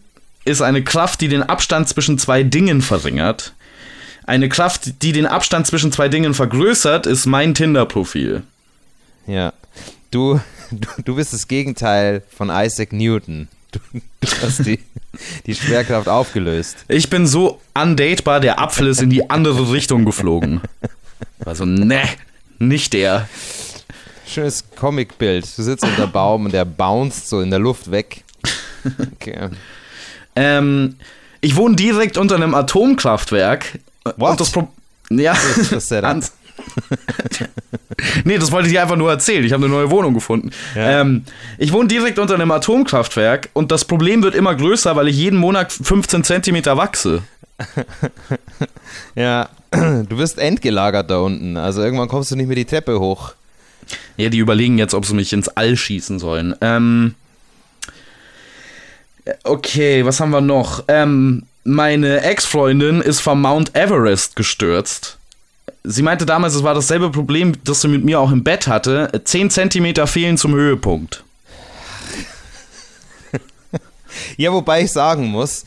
ist 0.46 0.62
eine 0.62 0.84
Kraft, 0.84 1.22
die 1.22 1.28
den 1.28 1.44
Abstand 1.44 1.90
zwischen 1.90 2.18
zwei 2.18 2.44
Dingen 2.44 2.82
verringert. 2.82 3.54
Eine 4.26 4.50
Kraft, 4.50 5.02
die 5.04 5.12
den 5.12 5.26
Abstand 5.26 5.68
zwischen 5.68 5.92
zwei 5.92 6.08
Dingen 6.08 6.34
vergrößert, 6.34 7.06
ist 7.06 7.26
mein 7.26 7.54
Tinder-Profil. 7.54 8.44
ja. 9.28 9.54
Du, 10.12 10.40
du, 10.72 10.88
du 11.04 11.16
bist 11.16 11.34
das 11.34 11.50
Gegenteil 11.50 12.24
von 12.34 12.50
Isaac 12.50 12.94
Newton. 12.94 13.50
Du, 13.72 13.80
du 14.22 14.28
hast 14.42 14.66
die, 14.66 14.80
die 15.46 15.56
Schwerkraft 15.56 16.08
aufgelöst. 16.08 16.78
Ich 16.88 17.10
bin 17.10 17.28
so 17.28 17.60
undatebar, 17.74 18.40
der 18.40 18.60
Apfel 18.60 18.88
ist 18.88 19.02
in 19.02 19.10
die 19.10 19.30
andere 19.30 19.74
Richtung 19.74 20.06
geflogen. 20.06 20.62
Also, 21.44 21.66
ne, 21.66 22.04
nicht 22.60 22.94
der. 22.94 23.28
Schönes 24.28 24.64
Comicbild. 24.76 25.46
Du 25.58 25.64
sitzt 25.64 25.84
unter 25.84 26.08
Baum 26.08 26.46
und 26.46 26.54
der 26.54 26.66
bounced 26.66 27.30
so 27.30 27.42
in 27.42 27.50
der 27.52 27.60
Luft 27.60 27.92
weg. 27.92 28.24
Okay. 29.14 29.50
Ähm, 30.36 30.96
ich 31.42 31.56
wohne 31.56 31.76
direkt 31.76 32.18
unter 32.18 32.36
einem 32.36 32.54
Atomkraftwerk. 32.56 33.80
What? 34.18 34.32
Und 34.32 34.40
das 34.42 34.52
Pro 34.52 34.68
ja. 35.10 35.34
ist 35.58 35.72
das 35.72 35.88
Setup. 35.88 36.10
Hans- 36.10 36.34
nee, 38.24 38.38
das 38.38 38.52
wollte 38.52 38.68
ich 38.68 38.74
dir 38.74 38.82
einfach 38.82 38.96
nur 38.96 39.10
erzählen. 39.10 39.44
Ich 39.44 39.52
habe 39.54 39.66
eine 39.66 39.74
neue 39.74 39.92
Wohnung 39.92 40.14
gefunden. 40.14 40.52
Ja. 40.76 41.02
Ähm, 41.02 41.24
ich 41.58 41.72
wohne 41.74 41.88
direkt 41.88 42.20
unter 42.20 42.34
einem 42.36 42.52
Atomkraftwerk 42.52 43.50
und 43.54 43.72
das 43.72 43.86
Problem 43.86 44.24
wird 44.24 44.36
immer 44.36 44.56
größer, 44.56 44.96
weil 44.96 45.08
ich 45.08 45.18
jeden 45.18 45.38
Monat 45.38 45.72
15 45.72 46.24
Zentimeter 46.24 46.78
wachse. 46.78 47.24
Ja, 49.16 49.50
du 49.72 50.18
wirst 50.18 50.38
endgelagert 50.38 51.10
da 51.10 51.20
unten. 51.20 51.58
Also 51.58 51.82
irgendwann 51.82 52.08
kommst 52.08 52.32
du 52.32 52.36
nicht 52.36 52.48
mehr 52.48 52.56
die 52.56 52.66
Treppe 52.66 53.00
hoch. 53.00 53.34
Ja, 54.18 54.30
die 54.30 54.40
überlegen 54.40 54.78
jetzt, 54.78 54.94
ob 54.94 55.06
sie 55.06 55.14
mich 55.14 55.34
ins 55.34 55.50
All 55.50 55.76
schießen 55.78 56.20
sollen. 56.20 56.56
Ähm, 56.62 57.16
okay, 59.44 60.06
was 60.06 60.20
haben 60.20 60.32
wir 60.32 60.42
noch? 60.42 60.84
Ähm, 60.88 61.44
meine 61.64 62.22
Ex-Freundin 62.22 63.02
ist 63.02 63.20
vom 63.22 63.42
Mount 63.42 63.76
Everest 63.76 64.36
gestürzt. 64.36 65.18
Sie 65.84 66.02
meinte 66.02 66.26
damals, 66.26 66.56
es 66.56 66.64
war 66.64 66.74
dasselbe 66.74 67.12
Problem, 67.12 67.54
das 67.64 67.82
sie 67.82 67.88
mit 67.88 68.04
mir 68.04 68.20
auch 68.20 68.32
im 68.32 68.44
Bett 68.44 68.68
hatte. 68.68 69.22
10 69.24 69.50
Zentimeter 69.50 70.08
fehlen 70.08 70.38
zum 70.38 70.54
Höhepunkt. 70.54 71.24
Ja, 74.38 74.54
wobei 74.54 74.82
ich 74.82 74.94
sagen 74.94 75.26
muss, 75.26 75.66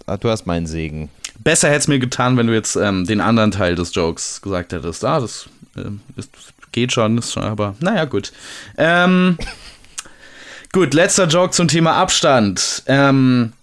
äh, 0.08 0.18
du 0.18 0.30
hast 0.30 0.46
meinen 0.46 0.68
Segen. 0.68 1.10
Besser 1.40 1.70
hätte 1.70 1.80
es 1.80 1.88
mir 1.88 2.00
getan, 2.00 2.38
wenn 2.38 2.48
du 2.48 2.54
jetzt 2.54 2.76
ähm, 2.76 3.06
den 3.06 3.22
anderen 3.22 3.52
Teil 3.52 3.76
des 3.76 3.94
Jokes 3.96 4.42
gesagt 4.42 4.74
hättest. 4.74 5.04
Ah, 5.04 5.20
das 5.20 5.48
ähm, 5.78 6.02
ist, 6.16 6.30
geht 6.72 6.92
schon, 6.94 7.18
ist 7.18 7.34
schon, 7.34 7.44
aber 7.44 7.76
naja, 7.80 8.06
gut. 8.06 8.32
Ähm, 8.78 9.38
gut, 10.72 10.94
letzter 10.94 11.28
Joke 11.28 11.52
zum 11.52 11.68
Thema 11.68 11.94
Abstand. 11.96 12.84
Ähm, 12.88 13.54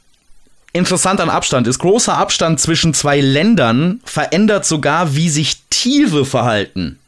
interessant 0.73 1.21
an 1.21 1.31
Abstand 1.31 1.67
ist, 1.67 1.79
großer 1.79 2.17
Abstand 2.17 2.61
zwischen 2.61 2.95
zwei 2.95 3.21
Ländern 3.21 4.01
verändert 4.05 4.65
sogar, 4.65 5.15
wie 5.15 5.29
sich 5.29 5.63
Tiere 5.71 6.25
verhalten. 6.25 6.99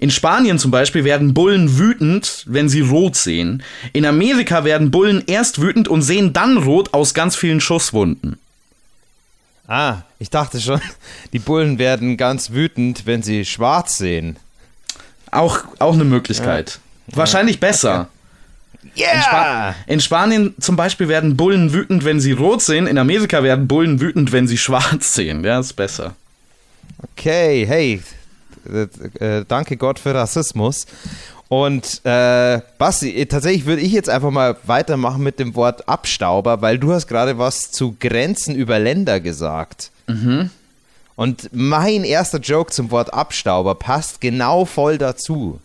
In 0.00 0.10
Spanien 0.10 0.58
zum 0.58 0.70
Beispiel 0.70 1.04
werden 1.04 1.34
Bullen 1.34 1.78
wütend, 1.78 2.44
wenn 2.46 2.68
sie 2.68 2.82
rot 2.82 3.16
sehen. 3.16 3.64
In 3.92 4.06
Amerika 4.06 4.64
werden 4.64 4.92
Bullen 4.92 5.24
erst 5.26 5.60
wütend 5.60 5.88
und 5.88 6.02
sehen 6.02 6.32
dann 6.32 6.56
rot 6.56 6.94
aus 6.94 7.14
ganz 7.14 7.34
vielen 7.34 7.60
Schusswunden. 7.60 8.38
Ah, 9.66 10.02
ich 10.20 10.30
dachte 10.30 10.60
schon, 10.60 10.80
die 11.32 11.40
Bullen 11.40 11.78
werden 11.78 12.16
ganz 12.16 12.52
wütend, 12.52 13.06
wenn 13.06 13.22
sie 13.22 13.44
schwarz 13.44 13.98
sehen. 13.98 14.36
Auch, 15.30 15.64
auch 15.80 15.94
eine 15.94 16.04
Möglichkeit. 16.04 16.78
Wahrscheinlich 17.08 17.60
besser. 17.60 18.08
In, 18.82 19.22
Spa 19.22 19.74
in 19.86 20.00
Spanien 20.00 20.54
zum 20.60 20.76
Beispiel 20.76 21.08
werden 21.08 21.36
Bullen 21.36 21.72
wütend, 21.72 22.04
wenn 22.04 22.20
sie 22.20 22.32
rot 22.32 22.62
sehen. 22.62 22.86
In 22.86 22.98
Amerika 22.98 23.42
werden 23.42 23.68
Bullen 23.68 24.00
wütend, 24.00 24.32
wenn 24.32 24.46
sie 24.46 24.58
schwarz 24.58 25.14
sehen. 25.14 25.44
Ja, 25.44 25.58
ist 25.58 25.74
besser. 25.74 26.14
Okay, 27.12 27.66
hey, 27.66 28.02
äh, 28.72 29.38
äh, 29.38 29.44
danke 29.46 29.76
Gott 29.76 29.98
für 29.98 30.14
Rassismus. 30.14 30.86
Und 31.48 32.02
äh, 32.04 32.60
Basti, 32.76 33.14
äh, 33.16 33.26
tatsächlich 33.26 33.64
würde 33.64 33.82
ich 33.82 33.92
jetzt 33.92 34.10
einfach 34.10 34.30
mal 34.30 34.56
weitermachen 34.66 35.22
mit 35.22 35.38
dem 35.38 35.54
Wort 35.54 35.88
Abstauber, 35.88 36.60
weil 36.60 36.78
du 36.78 36.92
hast 36.92 37.06
gerade 37.06 37.38
was 37.38 37.70
zu 37.70 37.96
Grenzen 37.98 38.54
über 38.54 38.78
Länder 38.78 39.20
gesagt. 39.20 39.90
Und 41.16 41.50
mein 41.52 42.04
erster 42.04 42.38
Joke 42.38 42.70
zum 42.70 42.90
Wort 42.90 43.12
Abstauber 43.12 43.74
passt 43.74 44.20
genau 44.20 44.64
voll 44.64 44.98
dazu. 44.98 45.60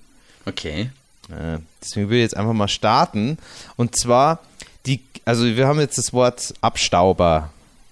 Okay. 0.45 0.89
Äh, 1.29 1.59
deswegen 1.81 2.09
will 2.09 2.17
ich 2.17 2.23
jetzt 2.23 2.37
einfach 2.37 2.53
mal 2.53 2.67
starten. 2.67 3.37
Und 3.75 3.97
zwar, 3.97 4.39
die, 4.85 5.01
also 5.25 5.45
wir 5.45 5.67
haben 5.67 5.79
jetzt 5.79 5.97
das 5.97 6.13
Wort 6.13 6.53
Abstauber. 6.61 7.51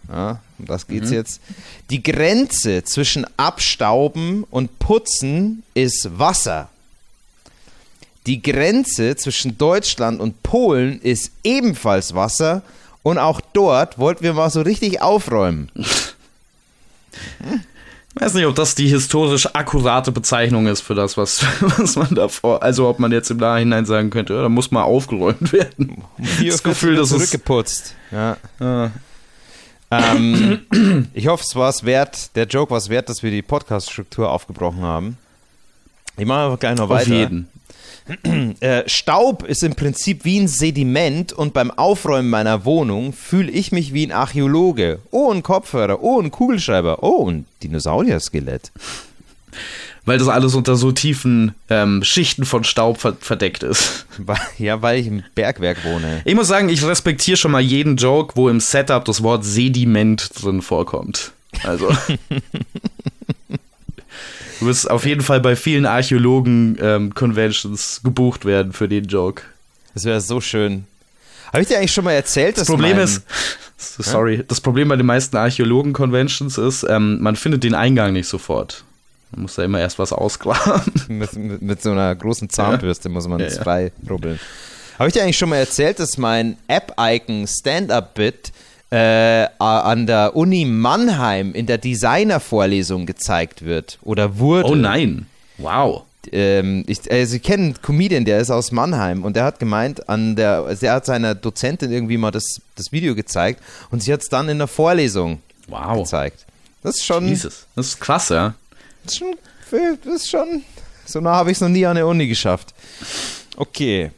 Ja, 0.09 0.39
um 0.59 0.65
das 0.65 0.87
geht's 0.87 1.09
jetzt. 1.09 1.41
Die 1.89 2.03
Grenze 2.03 2.83
zwischen 2.83 3.25
Abstauben 3.37 4.43
und 4.49 4.79
Putzen 4.79 5.63
ist 5.73 6.19
Wasser. 6.19 6.69
Die 8.27 8.41
Grenze 8.41 9.15
zwischen 9.15 9.57
Deutschland 9.57 10.19
und 10.19 10.43
Polen 10.43 11.01
ist 11.01 11.31
ebenfalls 11.43 12.13
Wasser. 12.13 12.61
Und 13.03 13.17
auch 13.17 13.41
dort 13.41 13.97
wollten 13.97 14.23
wir 14.23 14.33
mal 14.33 14.49
so 14.51 14.61
richtig 14.61 15.01
aufräumen. 15.01 15.71
Ich 15.75 16.13
weiß 18.21 18.35
nicht, 18.35 18.45
ob 18.45 18.55
das 18.55 18.75
die 18.75 18.87
historisch 18.87 19.47
akkurate 19.55 20.11
Bezeichnung 20.11 20.67
ist 20.67 20.81
für 20.81 20.93
das, 20.93 21.17
was, 21.17 21.43
was 21.61 21.95
man 21.95 22.13
davor, 22.13 22.61
also 22.61 22.87
ob 22.87 22.99
man 22.99 23.11
jetzt 23.11 23.31
im 23.31 23.37
Nachhinein 23.37 23.85
sagen 23.85 24.11
könnte, 24.11 24.39
da 24.39 24.47
muss 24.47 24.71
mal 24.71 24.83
aufgeräumt 24.83 25.51
werden. 25.51 26.03
das 26.45 26.63
Gefühl, 26.63 26.95
dass 26.95 27.09
zurückgeputzt. 27.09 27.95
Ja. 28.11 28.37
Ah. 28.59 28.91
Ähm, 29.89 30.61
ich 31.13 31.27
hoffe, 31.27 31.43
es 31.43 31.55
war 31.55 31.69
es 31.69 31.83
wert, 31.83 32.35
der 32.35 32.45
Joke 32.45 32.71
war 32.71 32.77
es 32.77 32.89
wert, 32.89 33.09
dass 33.09 33.23
wir 33.23 33.31
die 33.31 33.41
Podcast-Struktur 33.41 34.31
aufgebrochen 34.31 34.81
haben. 34.81 35.17
Ich 36.17 36.25
mache 36.25 36.45
einfach 36.45 36.59
gleich 36.59 36.77
noch 36.77 36.89
weiter. 36.89 37.11
Auf 37.11 37.17
jeden. 37.17 37.49
Äh, 38.59 38.87
Staub 38.87 39.43
ist 39.43 39.63
im 39.63 39.75
Prinzip 39.75 40.25
wie 40.25 40.39
ein 40.39 40.47
Sediment 40.47 41.33
und 41.33 41.53
beim 41.53 41.71
Aufräumen 41.71 42.29
meiner 42.29 42.65
Wohnung 42.65 43.13
fühle 43.13 43.49
ich 43.51 43.71
mich 43.71 43.93
wie 43.93 44.05
ein 44.05 44.11
Archäologe. 44.11 44.99
Oh, 45.09 45.31
ein 45.31 45.41
Kopfhörer. 45.41 46.03
Oh, 46.03 46.19
ein 46.19 46.31
Kugelschreiber. 46.31 47.01
Oh, 47.01 47.29
ein 47.29 47.45
Dinosaurier-Skelett. 47.63 48.71
Weil 50.05 50.17
das 50.17 50.27
alles 50.27 50.55
unter 50.55 50.75
so 50.75 50.91
tiefen 50.91 51.53
ähm, 51.69 52.03
Schichten 52.03 52.45
von 52.45 52.63
Staub 52.63 52.99
verdeckt 52.99 53.63
ist. 53.63 54.05
Ja, 54.57 54.81
weil 54.81 54.99
ich 54.99 55.07
im 55.07 55.23
Bergwerk 55.35 55.83
wohne. 55.83 56.21
Ich 56.25 56.35
muss 56.35 56.47
sagen, 56.47 56.69
ich 56.69 56.83
respektiere 56.83 57.37
schon 57.37 57.51
mal 57.51 57.61
jeden 57.61 57.97
Joke, 57.97 58.35
wo 58.35 58.49
im 58.49 58.59
Setup 58.59 59.03
das 59.05 59.23
Wort 59.23 59.43
Sediment 59.45 60.29
drin 60.41 60.61
vorkommt. 60.61 61.31
Also. 61.63 61.89
Du 64.61 64.67
wirst 64.67 64.89
auf 64.91 65.07
jeden 65.07 65.21
Fall 65.21 65.41
bei 65.41 65.55
vielen 65.55 65.87
Archäologen-Conventions 65.87 67.97
ähm, 67.97 68.03
gebucht 68.03 68.45
werden 68.45 68.73
für 68.73 68.87
den 68.87 69.05
Joke. 69.05 69.41
Das 69.95 70.05
wäre 70.05 70.21
so 70.21 70.39
schön. 70.39 70.85
Habe 71.47 71.63
ich 71.63 71.67
dir 71.67 71.79
eigentlich 71.79 71.91
schon 71.91 72.03
mal 72.03 72.11
erzählt, 72.11 72.57
dass 72.57 72.67
Das 72.67 72.75
Problem 72.75 72.99
ist, 72.99 73.23
sorry, 73.77 74.35
ja? 74.35 74.43
das 74.43 74.61
Problem 74.61 74.87
bei 74.87 74.97
den 74.97 75.07
meisten 75.07 75.35
Archäologen-Conventions 75.35 76.59
ist, 76.59 76.85
ähm, 76.87 77.19
man 77.21 77.35
findet 77.35 77.63
den 77.63 77.73
Eingang 77.73 78.13
nicht 78.13 78.27
sofort. 78.27 78.83
Man 79.31 79.41
muss 79.41 79.55
da 79.55 79.63
immer 79.63 79.79
erst 79.79 79.97
was 79.97 80.13
ausgraben. 80.13 80.93
mit, 81.07 81.35
mit, 81.35 81.61
mit, 81.63 81.81
so 81.81 81.89
einer 81.89 82.13
großen 82.13 82.47
Zahnbürste 82.47 83.09
ja. 83.09 83.13
muss 83.13 83.27
man 83.27 83.39
das 83.39 83.55
ja, 83.55 83.63
frei 83.63 83.91
rubbeln. 84.07 84.39
Habe 84.99 85.07
ich 85.07 85.13
dir 85.13 85.23
eigentlich 85.23 85.39
schon 85.39 85.49
mal 85.49 85.57
erzählt, 85.57 85.97
dass 85.97 86.19
mein 86.19 86.55
App-Icon 86.67 87.47
Stand-Up-Bit 87.47 88.51
äh, 88.91 89.47
an 89.57 90.05
der 90.05 90.35
Uni 90.35 90.65
Mannheim 90.65 91.53
in 91.53 91.65
der 91.65 91.77
Designer-Vorlesung 91.77 93.05
gezeigt 93.05 93.63
wird 93.63 93.97
oder 94.03 94.37
wurde. 94.37 94.69
Oh 94.69 94.75
nein, 94.75 95.27
wow. 95.57 96.03
Ähm, 96.31 96.83
ich, 96.87 97.11
also 97.11 97.37
ich 97.37 97.41
kenne 97.41 97.63
einen 97.63 97.81
Comedian, 97.81 98.25
der 98.25 98.39
ist 98.39 98.51
aus 98.51 98.71
Mannheim 98.71 99.23
und 99.23 99.35
der 99.35 99.43
hat 99.43 99.59
gemeint, 99.59 100.07
an 100.07 100.35
der, 100.35 100.63
also 100.65 100.85
er 100.85 100.93
hat 100.93 101.05
seiner 101.05 101.33
Dozentin 101.33 101.91
irgendwie 101.91 102.17
mal 102.17 102.29
das, 102.29 102.61
das 102.75 102.91
Video 102.91 103.15
gezeigt 103.15 103.59
und 103.89 104.03
sie 104.03 104.13
hat 104.13 104.21
es 104.21 104.29
dann 104.29 104.47
in 104.47 104.59
der 104.59 104.67
Vorlesung 104.67 105.39
wow. 105.67 105.97
gezeigt. 105.97 106.45
Das 106.83 106.97
ist 106.97 107.05
schon. 107.05 107.27
Jesus, 107.27 107.65
das 107.75 107.87
ist 107.87 107.99
krass, 107.99 108.29
ja. 108.29 108.53
Das 109.03 109.13
ist 109.13 109.19
schon, 109.19 109.35
das 110.03 110.15
ist 110.15 110.29
schon 110.29 110.63
so 111.11 111.19
nah 111.19 111.35
habe 111.35 111.51
ich 111.51 111.57
es 111.57 111.61
noch 111.61 111.69
nie 111.69 111.85
an 111.85 111.95
der 111.95 112.07
Uni 112.07 112.27
geschafft. 112.27 112.73
Okay. 113.57 114.11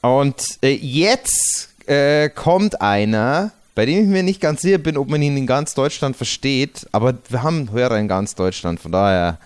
Und 0.00 0.42
äh, 0.62 0.74
jetzt 0.74 1.68
äh, 1.86 2.28
kommt 2.28 2.80
einer, 2.80 3.52
bei 3.74 3.86
dem 3.86 4.02
ich 4.02 4.08
mir 4.08 4.22
nicht 4.22 4.40
ganz 4.40 4.62
sicher 4.62 4.78
bin, 4.78 4.96
ob 4.96 5.08
man 5.08 5.20
ihn 5.22 5.36
in 5.36 5.46
ganz 5.46 5.74
Deutschland 5.74 6.16
versteht, 6.16 6.86
aber 6.92 7.14
wir 7.28 7.42
haben 7.42 7.70
Hörer 7.72 7.98
in 7.98 8.08
ganz 8.08 8.34
Deutschland, 8.34 8.80
von 8.80 8.92
daher. 8.92 9.38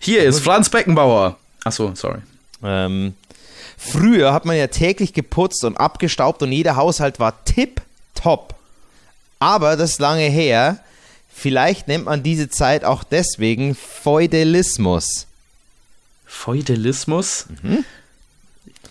Hier 0.00 0.22
ist 0.24 0.40
Franz 0.40 0.70
Beckenbauer. 0.70 1.36
Achso, 1.64 1.92
sorry. 1.94 2.20
Ähm, 2.62 3.14
früher 3.76 4.32
hat 4.32 4.44
man 4.44 4.56
ja 4.56 4.68
täglich 4.68 5.12
geputzt 5.12 5.64
und 5.64 5.76
abgestaubt 5.76 6.42
und 6.42 6.52
jeder 6.52 6.76
Haushalt 6.76 7.20
war 7.20 7.44
tipp-top. 7.44 8.54
Aber 9.38 9.76
das 9.76 9.92
ist 9.92 10.00
lange 10.00 10.28
her. 10.28 10.78
Vielleicht 11.34 11.88
nennt 11.88 12.04
man 12.04 12.22
diese 12.22 12.48
Zeit 12.48 12.84
auch 12.84 13.02
deswegen 13.02 13.74
Feudalismus. 13.74 15.26
Feudalismus? 16.24 17.46
Mhm. 17.62 17.84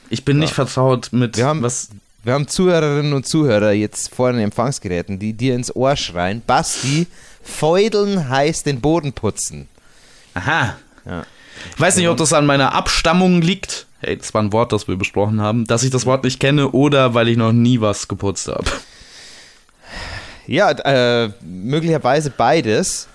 Ich 0.10 0.26
bin 0.26 0.38
ja. 0.38 0.42
nicht 0.42 0.54
vertraut 0.54 1.10
mit 1.14 1.38
wir 1.38 1.46
haben, 1.46 1.64
was. 1.64 1.90
Wir 2.24 2.34
haben 2.34 2.48
Zuhörerinnen 2.48 3.14
und 3.14 3.26
Zuhörer 3.26 3.72
jetzt 3.72 4.14
vor 4.14 4.32
den 4.32 4.42
Empfangsgeräten, 4.42 5.18
die 5.18 5.34
dir 5.34 5.56
ins 5.56 5.76
Ohr 5.76 5.96
schreien: 5.96 6.44
Basti, 6.46 7.08
feudeln 7.42 8.30
heißt 8.30 8.68
den 8.68 8.80
Boden 8.80 9.14
putzen. 9.14 9.68
Aha. 10.36 10.76
Ja. 11.06 11.26
Ich 11.74 11.82
weiß 11.82 11.96
nicht, 11.98 12.08
ob 12.08 12.18
das 12.18 12.34
an 12.34 12.46
meiner 12.46 12.74
Abstammung 12.74 13.42
liegt. 13.42 13.88
Hey, 14.02 14.18
das 14.18 14.34
war 14.34 14.42
ein 14.42 14.54
Wort, 14.54 14.72
das 14.72 14.88
wir 14.88 14.98
besprochen 14.98 15.42
haben, 15.42 15.66
dass 15.66 15.84
ich 15.84 15.90
das 15.90 16.06
Wort 16.06 16.24
nicht 16.24 16.40
kenne 16.40 16.70
oder 16.70 17.14
weil 17.16 17.28
ich 17.28 17.38
noch 17.38 17.52
nie 17.52 17.82
was 17.82 18.08
geputzt 18.08 18.48
habe. 18.48 18.66
Ja, 20.48 20.72
äh, 20.72 21.32
möglicherweise 21.42 22.30
beides. 22.30 23.08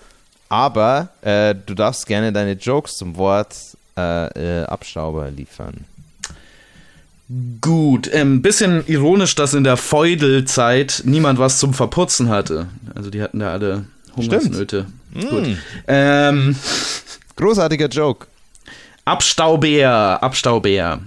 Aber 0.48 1.08
äh, 1.22 1.54
du 1.54 1.74
darfst 1.74 2.06
gerne 2.06 2.32
deine 2.32 2.52
Jokes 2.52 2.96
zum 2.96 3.16
Wort 3.16 3.54
äh, 3.96 4.60
äh 4.60 4.64
Abstauber 4.64 5.30
liefern. 5.30 5.84
Gut, 7.60 8.08
ein 8.12 8.20
ähm, 8.20 8.42
bisschen 8.42 8.84
ironisch, 8.86 9.34
dass 9.34 9.52
in 9.52 9.64
der 9.64 9.76
Feudelzeit 9.76 11.02
niemand 11.04 11.40
was 11.40 11.58
zum 11.58 11.74
Verputzen 11.74 12.28
hatte. 12.28 12.68
Also 12.94 13.10
die 13.10 13.20
hatten 13.20 13.40
da 13.40 13.52
alle 13.52 13.86
Hungersnöte. 14.16 14.86
Mm. 15.12 15.20
Gut. 15.20 15.56
Ähm, 15.88 16.56
Großartiger 17.34 17.88
Joke. 17.88 18.28
Abstaubär, 19.04 20.18
Abstaubär. 20.22 21.00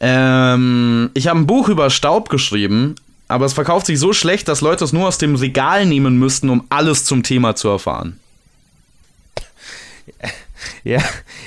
Ähm, 0.00 1.10
ich 1.14 1.28
habe 1.28 1.40
ein 1.40 1.46
Buch 1.46 1.68
über 1.68 1.88
Staub 1.88 2.28
geschrieben, 2.28 2.96
aber 3.28 3.46
es 3.46 3.54
verkauft 3.54 3.86
sich 3.86 3.98
so 3.98 4.12
schlecht, 4.12 4.48
dass 4.48 4.60
Leute 4.60 4.84
es 4.84 4.92
nur 4.92 5.08
aus 5.08 5.16
dem 5.16 5.34
Regal 5.36 5.86
nehmen 5.86 6.18
müssten, 6.18 6.50
um 6.50 6.64
alles 6.68 7.04
zum 7.04 7.22
Thema 7.22 7.56
zu 7.56 7.68
erfahren. 7.68 8.18
Ja, 10.84 11.00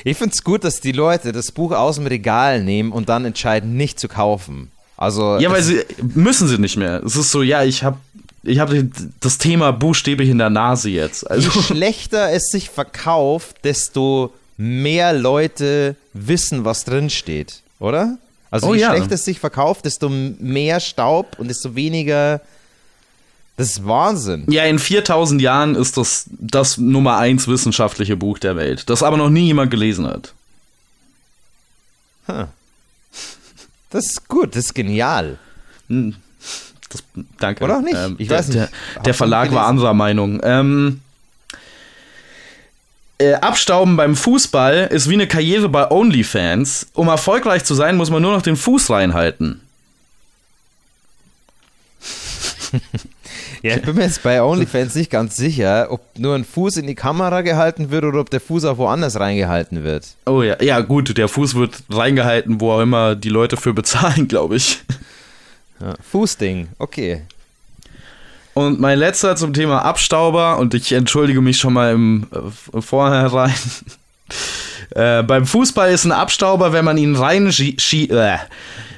ich 0.04 0.18
finde 0.18 0.34
es 0.34 0.44
gut, 0.44 0.64
dass 0.64 0.82
die 0.82 0.92
Leute 0.92 1.32
das 1.32 1.52
Buch 1.52 1.72
aus 1.72 1.96
dem 1.96 2.08
Regal 2.08 2.64
nehmen 2.64 2.92
und 2.92 3.10
dann 3.10 3.26
entscheiden, 3.26 3.76
nicht 3.76 4.00
zu 4.00 4.08
kaufen. 4.08 4.72
Also 4.98 5.38
ja, 5.40 5.52
weil 5.52 5.62
sie 5.62 5.84
müssen 6.14 6.48
sie 6.48 6.58
nicht 6.58 6.78
mehr. 6.78 7.04
Es 7.04 7.16
ist 7.16 7.32
so, 7.32 7.42
ja, 7.42 7.64
ich 7.64 7.84
habe 7.84 7.98
ich 8.44 8.60
hab 8.60 8.72
das 9.20 9.38
Thema 9.38 9.72
buchstäblich 9.72 10.30
in 10.30 10.38
der 10.38 10.50
Nase 10.50 10.90
jetzt. 10.90 11.30
Also. 11.30 11.50
Je 11.50 11.62
schlechter 11.62 12.32
es 12.32 12.50
sich 12.50 12.70
verkauft, 12.70 13.58
desto 13.64 14.34
mehr 14.58 15.14
Leute 15.14 15.96
wissen, 16.14 16.64
was 16.64 16.86
drin 16.86 17.10
steht, 17.10 17.62
oder? 17.80 18.18
Also 18.52 18.68
oh, 18.68 18.74
je 18.74 18.82
ja. 18.82 18.92
schlechter 18.92 19.16
es 19.16 19.26
sich 19.26 19.40
verkauft, 19.40 19.86
desto 19.86 20.10
mehr 20.10 20.80
Staub 20.80 21.40
und 21.40 21.50
desto 21.50 21.76
weniger 21.76 22.40
das 23.58 23.70
ist 23.72 23.86
Wahnsinn. 23.88 24.46
Ja, 24.50 24.64
in 24.66 24.80
4000 24.80 25.42
Jahren 25.42 25.76
ist 25.76 25.98
das 25.98 26.26
das 26.30 26.78
Nummer 26.78 27.18
1 27.18 27.48
wissenschaftliche 27.48 28.18
Buch 28.18 28.38
der 28.38 28.56
Welt, 28.58 28.90
das 28.90 29.02
aber 29.02 29.18
noch 29.18 29.30
nie 29.30 29.46
jemand 29.48 29.72
gelesen 29.72 30.06
hat. 30.08 30.34
Huh. 32.28 32.46
Das 33.92 34.08
ist 34.08 34.28
gut, 34.28 34.56
das 34.56 34.66
ist 34.66 34.74
genial. 34.74 35.38
Hm. 35.88 36.16
Das, 36.90 37.04
danke. 37.40 37.64
Oder 37.64 37.78
auch 37.78 37.82
nicht? 37.82 37.96
Ähm, 37.96 38.16
ich 38.18 38.28
der, 38.28 38.40
weiß 38.40 38.48
nicht. 38.48 38.58
Der, 38.58 38.70
der 39.04 39.14
Verlag 39.14 39.54
war 39.54 39.68
anderer 39.68 39.94
Meinung. 39.94 40.42
Ähm, 40.44 41.00
äh, 43.18 43.36
Abstauben 43.36 43.96
beim 43.96 44.18
Fußball 44.18 44.90
ist 44.92 45.10
wie 45.10 45.14
eine 45.14 45.28
Karriere 45.28 45.70
bei 45.70 45.90
OnlyFans. 45.90 46.88
Um 46.94 47.08
erfolgreich 47.08 47.64
zu 47.64 47.74
sein, 47.74 47.96
muss 47.96 48.10
man 48.10 48.22
nur 48.22 48.34
noch 48.34 48.42
den 48.42 48.58
Fuß 48.58 48.90
reinhalten. 48.90 49.62
Ja, 53.66 53.78
ich 53.78 53.82
bin 53.82 53.96
mir 53.96 54.04
jetzt 54.04 54.22
bei 54.22 54.44
OnlyFans 54.44 54.94
nicht 54.94 55.10
ganz 55.10 55.38
sicher, 55.38 55.88
ob 55.90 56.02
nur 56.20 56.36
ein 56.36 56.46
Fuß 56.46 56.78
in 56.78 56.86
die 56.86 56.94
Kamera 56.94 57.42
gehalten 57.42 57.90
wird 57.90 58.06
oder 58.06 58.20
ob 58.20 58.30
der 58.30 58.40
Fuß 58.40 58.64
auch 58.66 58.78
woanders 58.78 59.20
reingehalten 59.20 59.84
wird. 59.84 60.06
Oh 60.28 60.44
ja, 60.44 60.62
ja 60.62 60.82
gut, 60.82 61.18
der 61.18 61.28
Fuß 61.28 61.56
wird 61.56 61.82
reingehalten, 61.90 62.62
wo 62.62 62.74
auch 62.74 62.82
immer 62.82 63.16
die 63.16 63.30
Leute 63.30 63.58
für 63.58 63.74
bezahlen, 63.74 64.28
glaube 64.28 64.58
ich. 64.58 64.84
Ja, 65.82 65.96
Fußding, 66.12 66.68
okay. 66.78 67.24
Und 68.54 68.80
mein 68.80 69.00
letzter 69.00 69.36
zum 69.36 69.52
Thema 69.52 69.84
Abstauber, 69.84 70.60
und 70.60 70.76
ich 70.76 70.92
entschuldige 70.92 71.42
mich 71.42 71.58
schon 71.58 71.74
mal 71.74 71.92
im 71.92 72.28
äh, 72.72 72.82
Vornherein. 72.82 73.52
äh, 74.92 75.24
beim 75.24 75.48
Fußball 75.48 75.92
ist 75.92 76.06
ein 76.06 76.12
Abstauber, 76.12 76.72
wenn 76.72 76.86
man 76.86 77.00
ihn 77.00 77.16
rein 77.16 77.48
äh, 77.48 78.38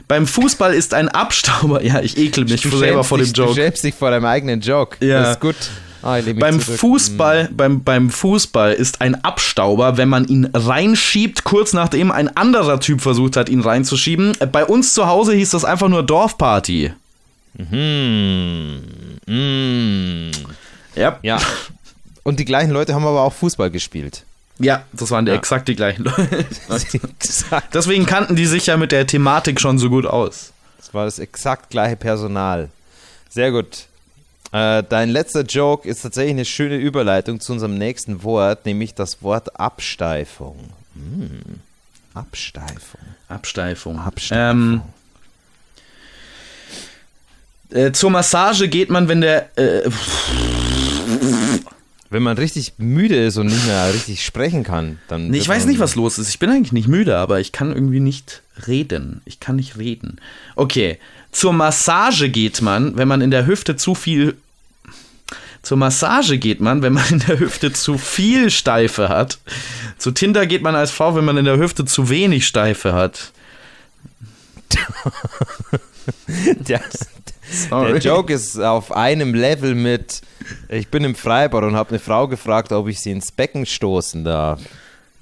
beim 0.08 0.28
Fußball 0.28 0.74
ist 0.74 0.93
ein 0.93 1.10
Abstauber. 1.10 1.82
Ja, 1.88 2.02
ich 2.02 2.17
ekel 2.17 2.46
mich 2.46 2.62
du 2.62 2.76
selber 2.78 3.04
vor 3.04 3.17
dem 3.17 3.32
Joke. 3.32 3.50
Du 3.50 3.56
schämst 3.56 3.84
dich 3.84 3.96
vor 3.96 4.12
deinem 4.12 4.26
eigenen 4.26 4.62
Joke. 4.62 4.98
Ja. 5.06 5.22
Das 5.22 5.32
ist 5.34 5.39
gut. 5.39 5.56
Ah, 6.04 6.20
beim 6.39 6.60
Fußball, 6.60 7.50
mhm. 7.50 7.58
beim, 7.58 7.84
beim 7.84 8.10
Fußball 8.10 8.74
ist 8.74 9.02
ein 9.02 9.24
Abstauber, 9.24 9.98
wenn 9.98 10.10
man 10.10 10.26
ihn 10.28 10.50
reinschiebt, 10.54 11.43
kurz 11.43 11.74
nachdem 11.74 12.12
ein 12.12 12.36
anderer 12.36 12.80
Typ 12.80 13.02
versucht 13.02 13.36
hat, 13.36 13.50
ihn 13.50 13.62
reinzuschieben. 13.62 14.38
Bei 14.52 14.63
uns 14.65 14.93
zu 14.93 15.08
Hause 15.08 15.34
hieß 15.34 15.50
das 15.50 15.65
einfach 15.65 15.89
nur 15.89 16.04
Dorfparty. 16.04 16.93
Mhm. 17.58 18.82
Mhm. 19.26 20.32
Ja. 20.96 21.20
ja. 21.24 21.39
Und 22.24 22.39
die 22.39 22.46
gleichen 22.46 22.72
Leute 22.72 22.93
haben 22.93 23.06
aber 23.06 23.22
auch 23.22 23.34
Fußball 23.34 23.72
gespielt. 23.72 24.24
Ja, 24.60 24.84
das 24.91 25.12
waren 25.12 25.28
ja. 25.28 25.36
exakt 25.36 25.67
die 25.67 25.76
gleichen 25.76 26.06
Leute. 26.06 26.46
Deswegen 27.74 28.06
kannten 28.06 28.36
die 28.36 28.46
sich 28.46 28.67
ja 28.67 28.78
mit 28.78 28.91
der 28.91 29.06
Thematik 29.06 29.62
schon 29.62 29.78
so 29.78 29.89
gut 29.89 30.06
aus. 30.06 30.52
Das 30.78 30.93
war 30.93 31.06
das 31.06 31.20
exakt 31.20 31.70
gleiche 31.70 31.96
Personal. 31.96 32.70
Sehr 33.30 33.52
gut. 33.52 33.86
Äh, 34.52 34.84
dein 34.88 35.10
letzter 35.10 35.41
Joke 35.41 35.88
ist 35.88 36.02
tatsächlich 36.02 36.32
eine 36.32 36.46
schöne 36.46 36.78
Überleitung 36.78 37.39
zu 37.39 37.54
unserem 37.54 37.78
nächsten 37.78 38.24
Wort, 38.24 38.65
nämlich 38.65 38.96
das 38.96 39.22
Wort 39.22 39.60
Absteifung. 39.60 40.72
Hm. 40.93 41.60
Absteifung. 42.13 43.02
Absteifung. 43.28 44.00
Absteifung. 44.00 44.82
Ähm, 47.72 47.78
äh, 47.78 47.91
zur 47.91 48.10
Massage 48.10 48.70
geht 48.70 48.89
man, 48.89 49.08
wenn 49.08 49.22
der. 49.22 49.58
Äh, 49.58 49.89
Wenn 52.10 52.24
man 52.24 52.38
richtig 52.38 52.74
müde 52.78 53.26
ist 53.26 53.38
und 53.38 53.48
nicht 53.48 53.65
mehr 53.65 53.93
richtig 53.93 54.26
sprechen 54.26 54.63
kann, 54.63 55.00
dann. 55.10 55.28
Nee, 55.28 55.39
ich 55.39 55.48
weiß 55.48 55.65
nicht, 55.65 55.80
was 55.80 55.96
los 55.96 56.17
ist. 56.17 56.30
Ich 56.30 56.39
bin 56.39 56.50
eigentlich 56.50 56.72
nicht 56.72 56.88
müde, 56.88 57.17
aber 57.17 57.41
ich 57.41 57.52
kann 57.52 57.74
irgendwie 57.74 58.00
nicht 58.00 58.43
reden. 58.65 59.22
Ich 59.26 59.41
kann 59.41 59.58
nicht 59.58 59.78
reden. 59.78 60.22
Okay, 60.56 61.00
zur 61.32 61.52
Massage 61.52 62.30
geht 62.30 62.62
man, 62.62 62.96
wenn 62.98 63.08
man 63.08 63.22
in 63.22 63.32
der 63.32 63.46
Hüfte 63.46 63.76
zu 63.76 63.93
viel. 63.93 64.38
Zur 65.62 65.78
Massage 65.78 66.38
geht 66.38 66.62
man, 66.62 66.82
wenn 66.82 66.93
man 66.93 67.10
in 67.10 67.20
der 67.20 67.39
Hüfte 67.39 67.74
zu 67.74 67.98
viel 67.98 68.52
Steife 68.52 69.10
hat. 69.10 69.39
Zu 69.98 70.12
Tinder 70.12 70.46
geht 70.46 70.62
man 70.62 70.76
als 70.76 70.91
Frau, 70.91 71.15
wenn 71.15 71.26
man 71.26 71.36
in 71.36 71.46
der 71.46 71.58
Hüfte 71.58 71.84
zu 71.84 72.10
wenig 72.10 72.48
Steife 72.48 72.93
hat. 72.93 73.34
Der, 77.72 77.94
der 77.94 77.98
Joke 78.00 78.34
ist 78.34 78.60
auf 78.60 78.92
einem 78.92 79.34
Level 79.34 79.76
mit: 79.76 80.22
Ich 80.70 80.88
bin 80.90 81.04
im 81.04 81.16
Freibad 81.16 81.64
und 81.64 81.76
habe 81.76 81.90
eine 81.92 82.00
Frau 82.00 82.28
gefragt, 82.28 82.72
ob 82.72 82.88
ich 82.88 83.00
sie 83.00 83.12
ins 83.12 83.32
Becken 83.32 83.66
stoßen 83.66 84.24
darf. 84.24 84.62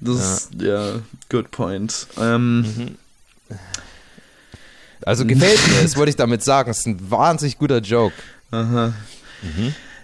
Das 0.00 0.18
ist, 0.18 0.62
ja, 0.62 0.96
good 1.30 1.50
point. 1.50 2.06
Ähm, 2.20 2.96
Also 5.02 5.24
gefällt 5.24 5.60
mir, 5.68 5.82
das 5.82 5.96
wollte 5.96 6.10
ich 6.10 6.16
damit 6.16 6.42
sagen. 6.42 6.68
Das 6.68 6.80
ist 6.80 6.86
ein 6.86 7.10
wahnsinnig 7.10 7.58
guter 7.58 7.78
Joke. 7.78 8.14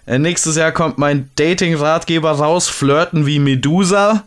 Äh, 0.07 0.19
nächstes 0.19 0.57
Jahr 0.57 0.73
kommt 0.73 0.99
mein 0.99 1.31
Dating-Ratgeber 1.37 2.31
raus, 2.33 2.69
Flirten 2.69 3.27
wie 3.27 3.39
Medusa, 3.39 4.25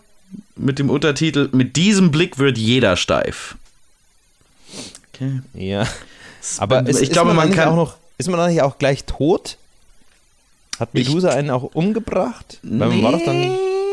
mit 0.55 0.79
dem 0.79 0.89
Untertitel 0.89 1.49
Mit 1.51 1.75
diesem 1.75 2.11
Blick 2.11 2.37
wird 2.37 2.57
jeder 2.57 2.95
steif. 2.97 3.55
Okay. 5.13 5.41
Ja. 5.53 5.87
Aber 6.59 6.85
ist, 6.87 7.01
ich 7.01 7.11
glaube, 7.11 7.27
man, 7.33 7.47
man 7.47 7.51
kann. 7.51 7.69
auch 7.69 7.75
noch, 7.75 7.95
ist 8.17 8.29
man 8.29 8.37
dann 8.39 8.49
nicht 8.51 8.61
auch 8.61 8.77
gleich 8.77 9.03
tot? 9.05 9.57
Hat 10.79 10.89
Ich- 10.93 11.07
Medusa 11.07 11.29
einen 11.29 11.49
auch 11.49 11.63
umgebracht? 11.63 12.59
Weil 12.63 12.89
man 12.89 13.03
war 13.03 13.11
doch 13.13 13.23
dann. 13.25 13.39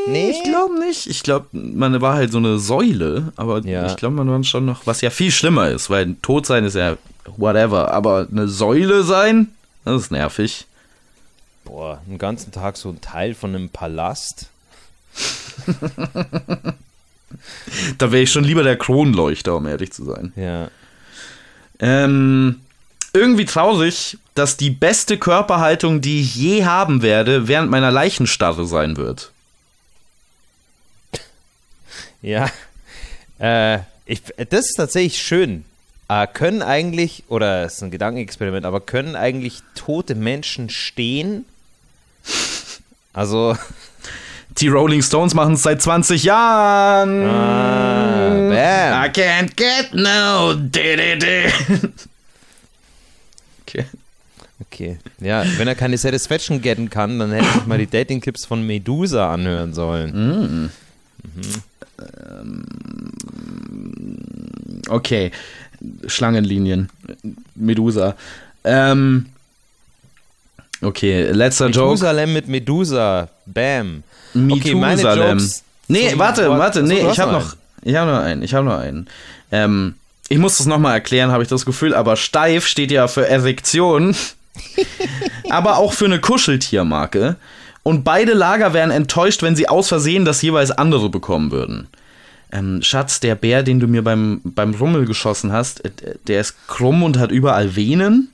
Nee? 0.08 0.30
Ich 0.30 0.42
glaube 0.42 0.78
nicht. 0.80 1.06
Ich 1.06 1.22
glaube, 1.22 1.46
man 1.52 2.00
war 2.00 2.14
halt 2.14 2.32
so 2.32 2.38
eine 2.38 2.58
Säule, 2.58 3.32
aber 3.36 3.60
Ja. 3.64 3.86
ich 3.86 3.96
glaube, 3.96 4.16
man 4.16 4.28
war 4.28 4.42
schon 4.42 4.64
noch, 4.64 4.84
was 4.86 5.00
ja 5.00 5.10
viel 5.10 5.30
schlimmer 5.30 5.68
ist, 5.68 5.90
weil 5.90 6.16
tot 6.22 6.44
sein 6.46 6.64
ist 6.64 6.74
ja 6.74 6.96
whatever, 7.36 7.92
aber 7.92 8.26
eine 8.30 8.48
Säule 8.48 9.04
sein, 9.04 9.48
das 9.84 10.02
ist 10.02 10.10
nervig. 10.10 10.66
Boah, 11.64 12.00
einen 12.08 12.18
ganzen 12.18 12.50
Tag 12.50 12.76
so 12.76 12.88
ein 12.88 13.00
Teil 13.00 13.34
von 13.34 13.54
einem 13.54 13.68
Palast. 13.68 14.46
Da 17.98 18.12
wäre 18.12 18.22
ich 18.24 18.30
schon 18.30 18.44
lieber 18.44 18.62
der 18.62 18.76
Kronleuchter, 18.76 19.56
um 19.56 19.66
ehrlich 19.66 19.92
zu 19.92 20.04
sein. 20.04 20.32
Ja. 20.36 20.68
Ähm, 21.82 22.60
irgendwie 23.12 23.44
traurig, 23.44 24.16
dass 24.34 24.56
die 24.56 24.70
beste 24.70 25.18
Körperhaltung, 25.18 26.00
die 26.00 26.22
ich 26.22 26.34
je 26.34 26.64
haben 26.64 27.02
werde, 27.02 27.48
während 27.48 27.70
meiner 27.70 27.90
Leichenstarre 27.90 28.66
sein 28.66 28.96
wird. 28.96 29.32
Ja. 32.22 32.48
Äh, 33.38 33.80
ich, 34.06 34.22
das 34.48 34.66
ist 34.66 34.76
tatsächlich 34.76 35.20
schön. 35.20 35.64
Äh, 36.08 36.26
können 36.28 36.62
eigentlich, 36.62 37.24
oder 37.28 37.64
es 37.64 37.74
ist 37.74 37.82
ein 37.82 37.90
Gedankenexperiment, 37.90 38.64
aber 38.64 38.80
können 38.80 39.16
eigentlich 39.16 39.58
tote 39.74 40.14
Menschen 40.14 40.70
stehen? 40.70 41.44
Also, 43.12 43.56
Die 44.58 44.68
Rolling 44.68 45.02
Stones 45.02 45.34
machen 45.34 45.54
es 45.54 45.62
seit 45.62 45.80
20 45.82 46.24
Jahren. 46.24 47.24
ah, 47.26 48.28
bam. 48.28 49.04
I 49.04 49.08
can't 49.08 49.56
get 49.56 49.94
no. 49.94 50.54
di. 50.54 50.96
Okay. 53.62 53.86
Okay. 54.60 54.98
Ja, 55.20 55.44
wenn 55.56 55.66
er 55.68 55.74
keine 55.74 55.96
Satisfaction 55.98 56.60
getten 56.60 56.90
kann, 56.90 57.18
dann 57.18 57.32
hätte 57.32 57.46
ich 57.56 57.66
mal 57.66 57.78
die 57.78 57.86
Dating-Tipps 57.86 58.44
von 58.44 58.66
Medusa 58.66 59.32
anhören 59.32 59.74
sollen. 59.74 60.70
Okay. 64.88 65.30
Schlangenlinien. 66.06 66.90
Medusa. 67.54 68.14
Ähm. 68.64 69.26
Okay, 70.82 71.30
letzter 71.30 71.68
Joke. 71.68 71.92
Methusalem 71.92 72.32
mit 72.32 72.48
Medusa. 72.48 73.28
Bam. 73.46 74.02
Okay, 74.34 74.74
meine 74.74 74.96
Methusalem. 74.96 75.38
Jokes 75.38 75.64
Nee, 75.88 76.10
zum 76.10 76.18
warte, 76.20 76.48
warte, 76.48 76.82
nee, 76.82 77.02
hast 77.02 77.12
ich 77.12 77.20
habe 77.20 77.32
noch 77.32 77.44
noch, 77.44 77.56
ich 77.82 77.96
habe 77.96 78.10
noch 78.10 78.20
einen, 78.20 78.42
ich 78.42 78.54
habe 78.54 78.64
noch 78.64 78.78
einen. 78.78 79.08
Ähm, 79.50 79.94
ich 80.28 80.38
muss 80.38 80.56
das 80.56 80.66
nochmal 80.66 80.94
erklären, 80.94 81.30
habe 81.30 81.42
ich 81.42 81.48
das 81.48 81.66
Gefühl, 81.66 81.94
aber 81.94 82.16
steif 82.16 82.66
steht 82.66 82.90
ja 82.90 83.08
für 83.08 83.28
Erektion, 83.28 84.16
aber 85.50 85.76
auch 85.76 85.92
für 85.92 86.06
eine 86.06 86.20
Kuscheltiermarke. 86.20 87.36
Und 87.82 88.04
beide 88.04 88.32
Lager 88.32 88.72
wären 88.72 88.90
enttäuscht, 88.90 89.42
wenn 89.42 89.56
sie 89.56 89.68
aus 89.68 89.88
Versehen 89.88 90.24
das 90.24 90.40
jeweils 90.40 90.70
andere 90.70 91.10
bekommen 91.10 91.50
würden. 91.50 91.88
Ähm, 92.52 92.80
Schatz, 92.82 93.20
der 93.20 93.34
Bär, 93.34 93.62
den 93.62 93.80
du 93.80 93.88
mir 93.88 94.02
beim, 94.02 94.40
beim 94.44 94.72
Rummel 94.74 95.04
geschossen 95.04 95.52
hast, 95.52 95.84
äh, 95.84 95.90
der 96.26 96.40
ist 96.40 96.68
krumm 96.68 97.02
und 97.02 97.18
hat 97.18 97.32
überall 97.32 97.76
Venen. 97.76 98.32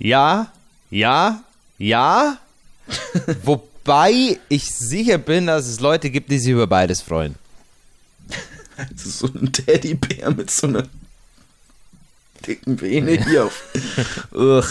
Ja, 0.00 0.50
ja, 0.90 1.44
ja. 1.78 2.38
Wobei 3.44 4.38
ich 4.48 4.64
sicher 4.66 5.18
bin, 5.18 5.46
dass 5.46 5.66
es 5.66 5.78
Leute 5.78 6.10
gibt, 6.10 6.30
die 6.30 6.38
sich 6.38 6.50
über 6.50 6.66
beides 6.66 7.02
freuen. 7.02 7.36
Das 8.92 9.04
ist 9.04 9.18
so 9.18 9.26
ein 9.26 9.52
Teddybär 9.52 10.30
mit 10.30 10.50
so 10.50 10.66
einer 10.66 10.88
dicken 12.46 12.80
Vene 12.80 13.22
hier 13.22 13.44
auf. 13.44 13.62
Ugh. 14.32 14.64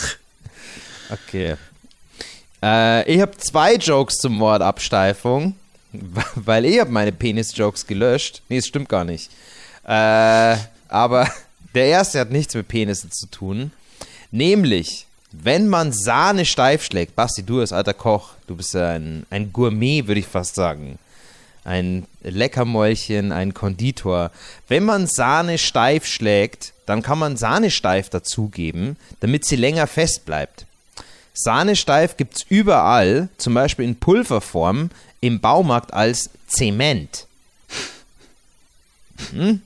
Okay. 1.11 1.55
Äh, 2.61 3.11
ich 3.11 3.21
habe 3.21 3.37
zwei 3.37 3.75
Jokes 3.75 4.15
zum 4.15 4.39
Wort 4.39 4.63
Absteifung, 4.63 5.55
weil 6.35 6.65
ich 6.65 6.79
habe 6.79 6.91
meine 6.91 7.11
Penis-Jokes 7.11 7.85
gelöscht. 7.85 8.41
Nee, 8.49 8.57
es 8.57 8.67
stimmt 8.67 8.89
gar 8.89 9.05
nicht. 9.05 9.29
Äh, 9.85 10.57
aber 10.87 11.29
der 11.75 11.85
erste 11.85 12.19
hat 12.19 12.31
nichts 12.31 12.55
mit 12.55 12.67
Penissen 12.67 13.11
zu 13.11 13.27
tun. 13.27 13.71
Nämlich, 14.31 15.05
wenn 15.31 15.67
man 15.67 15.91
Sahne 15.91 16.45
steif 16.45 16.83
schlägt, 16.83 17.15
Basti, 17.15 17.43
du 17.43 17.59
als 17.59 17.71
alter 17.71 17.93
Koch, 17.93 18.31
du 18.47 18.55
bist 18.55 18.73
ja 18.73 18.89
ein, 18.89 19.25
ein 19.29 19.53
Gourmet, 19.53 20.07
würde 20.07 20.19
ich 20.19 20.27
fast 20.27 20.55
sagen. 20.55 20.97
Ein 21.63 22.05
Leckermäulchen, 22.23 23.31
ein 23.31 23.53
Konditor. 23.53 24.31
Wenn 24.67 24.85
man 24.85 25.05
Sahne 25.07 25.57
steif 25.57 26.05
schlägt, 26.05 26.73
dann 26.85 27.03
kann 27.03 27.19
man 27.19 27.37
Sahne 27.37 27.69
steif 27.69 28.09
dazugeben, 28.09 28.97
damit 29.19 29.45
sie 29.45 29.55
länger 29.55 29.85
fest 29.85 30.25
bleibt. 30.25 30.65
Sahne 31.33 31.75
steif 31.75 32.17
gibt 32.17 32.37
es 32.37 32.45
überall, 32.49 33.29
zum 33.37 33.53
Beispiel 33.53 33.85
in 33.85 33.97
Pulverform, 33.97 34.89
im 35.21 35.39
Baumarkt 35.39 35.93
als 35.93 36.31
Zement. 36.47 37.27
Hm? 39.31 39.61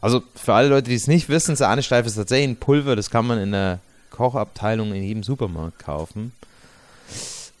Also 0.00 0.22
für 0.34 0.54
alle 0.54 0.68
Leute, 0.68 0.88
die 0.88 0.96
es 0.96 1.06
nicht 1.06 1.28
wissen, 1.28 1.54
Sahne 1.54 1.82
steif 1.82 2.06
ist 2.06 2.16
tatsächlich 2.16 2.48
ein 2.48 2.56
Pulver, 2.56 2.96
das 2.96 3.10
kann 3.10 3.26
man 3.26 3.38
in 3.38 3.52
der 3.52 3.80
Kochabteilung 4.10 4.92
in 4.92 5.02
jedem 5.02 5.22
Supermarkt 5.22 5.78
kaufen. 5.78 6.32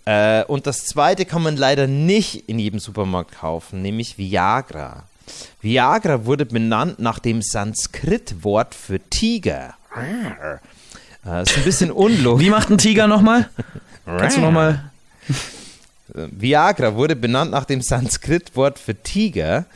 Äh, 0.04 0.44
und 0.44 0.66
das 0.66 0.86
zweite 0.86 1.24
kann 1.24 1.42
man 1.42 1.56
leider 1.56 1.86
nicht 1.86 2.48
in 2.48 2.58
jedem 2.58 2.80
Supermarkt 2.80 3.32
kaufen, 3.32 3.82
nämlich 3.82 4.18
Viagra. 4.18 5.04
Viagra 5.60 6.24
wurde 6.24 6.46
benannt 6.46 6.98
nach 6.98 7.18
dem 7.18 7.42
Sanskrit-Wort 7.42 8.74
für 8.74 8.98
Tiger. 8.98 9.74
Äh, 11.24 11.42
ist 11.42 11.56
ein 11.56 11.64
bisschen 11.64 11.90
unlogisch. 11.90 12.46
Wie 12.46 12.50
macht 12.50 12.70
ein 12.70 12.78
Tiger 12.78 13.06
nochmal? 13.06 13.48
Kannst 14.04 14.36
du 14.36 14.40
nochmal? 14.40 14.90
Viagra 16.12 16.94
wurde 16.94 17.14
benannt 17.14 17.50
nach 17.52 17.64
dem 17.64 17.82
Sanskrit-Wort 17.82 18.78
für 18.78 19.00
Tiger. 19.00 19.66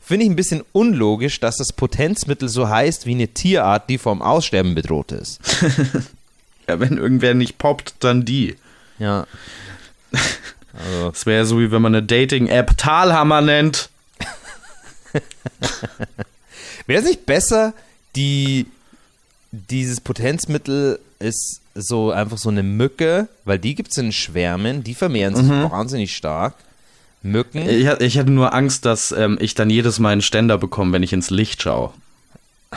Finde 0.00 0.24
ich 0.24 0.30
ein 0.30 0.36
bisschen 0.36 0.62
unlogisch, 0.72 1.40
dass 1.40 1.56
das 1.56 1.72
Potenzmittel 1.72 2.48
so 2.48 2.68
heißt 2.68 3.06
wie 3.06 3.12
eine 3.12 3.28
Tierart, 3.28 3.88
die 3.88 3.98
vom 3.98 4.22
Aussterben 4.22 4.74
bedroht 4.74 5.12
ist. 5.12 5.40
Ja, 6.68 6.80
wenn 6.80 6.96
irgendwer 6.96 7.34
nicht 7.34 7.58
poppt, 7.58 7.94
dann 8.00 8.24
die. 8.24 8.56
Ja. 8.98 9.26
Also, 10.12 11.10
Das 11.10 11.26
wäre 11.26 11.46
so 11.46 11.60
wie 11.60 11.70
wenn 11.70 11.82
man 11.82 11.94
eine 11.94 12.04
Dating-App 12.04 12.76
Talhammer 12.76 13.40
nennt. 13.40 13.90
wäre 16.86 17.02
es 17.02 17.08
nicht 17.08 17.26
besser, 17.26 17.74
die, 18.16 18.66
dieses 19.52 20.00
Potenzmittel 20.00 20.98
ist 21.18 21.60
so 21.74 22.10
einfach 22.10 22.38
so 22.38 22.48
eine 22.48 22.62
Mücke, 22.62 23.28
weil 23.44 23.58
die 23.58 23.74
gibt 23.74 23.90
es 23.92 23.98
in 23.98 24.12
Schwärmen, 24.12 24.84
die 24.84 24.94
vermehren 24.94 25.34
sich 25.34 25.48
wahnsinnig 25.48 26.14
stark. 26.16 26.54
Mücken. 27.22 27.66
Ich, 27.68 27.86
ich 27.86 28.18
hatte 28.18 28.30
nur 28.30 28.52
Angst, 28.52 28.84
dass 28.84 29.10
ähm, 29.10 29.38
ich 29.40 29.54
dann 29.54 29.70
jedes 29.70 29.98
Mal 29.98 30.10
einen 30.10 30.22
Ständer 30.22 30.58
bekomme, 30.58 30.92
wenn 30.92 31.02
ich 31.02 31.12
ins 31.12 31.30
Licht 31.30 31.62
schaue. 31.62 31.92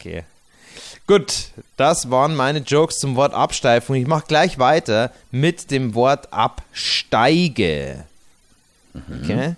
Okay. 0.00 0.24
Gut, 1.06 1.50
das 1.76 2.10
waren 2.10 2.34
meine 2.34 2.60
Jokes 2.60 2.98
zum 2.98 3.14
Wort 3.14 3.34
Absteifung. 3.34 3.96
Ich 3.96 4.06
mache 4.06 4.26
gleich 4.26 4.58
weiter 4.58 5.12
mit 5.30 5.70
dem 5.70 5.94
Wort 5.94 6.32
Absteige. 6.32 8.04
Okay? 9.22 9.54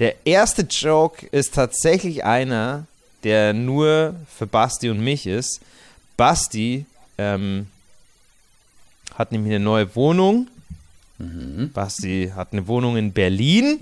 Der 0.00 0.26
erste 0.26 0.62
Joke 0.62 1.26
ist 1.26 1.54
tatsächlich 1.54 2.24
einer, 2.24 2.86
der 3.22 3.52
nur 3.52 4.14
für 4.36 4.46
Basti 4.46 4.90
und 4.90 5.00
mich 5.00 5.26
ist. 5.26 5.60
Basti 6.16 6.84
ähm, 7.16 7.68
hat 9.14 9.30
nämlich 9.30 9.54
eine 9.54 9.64
neue 9.64 9.94
Wohnung. 9.94 10.48
Basti 11.74 12.32
hat 12.34 12.52
eine 12.52 12.66
Wohnung 12.66 12.96
in 12.96 13.12
Berlin. 13.12 13.80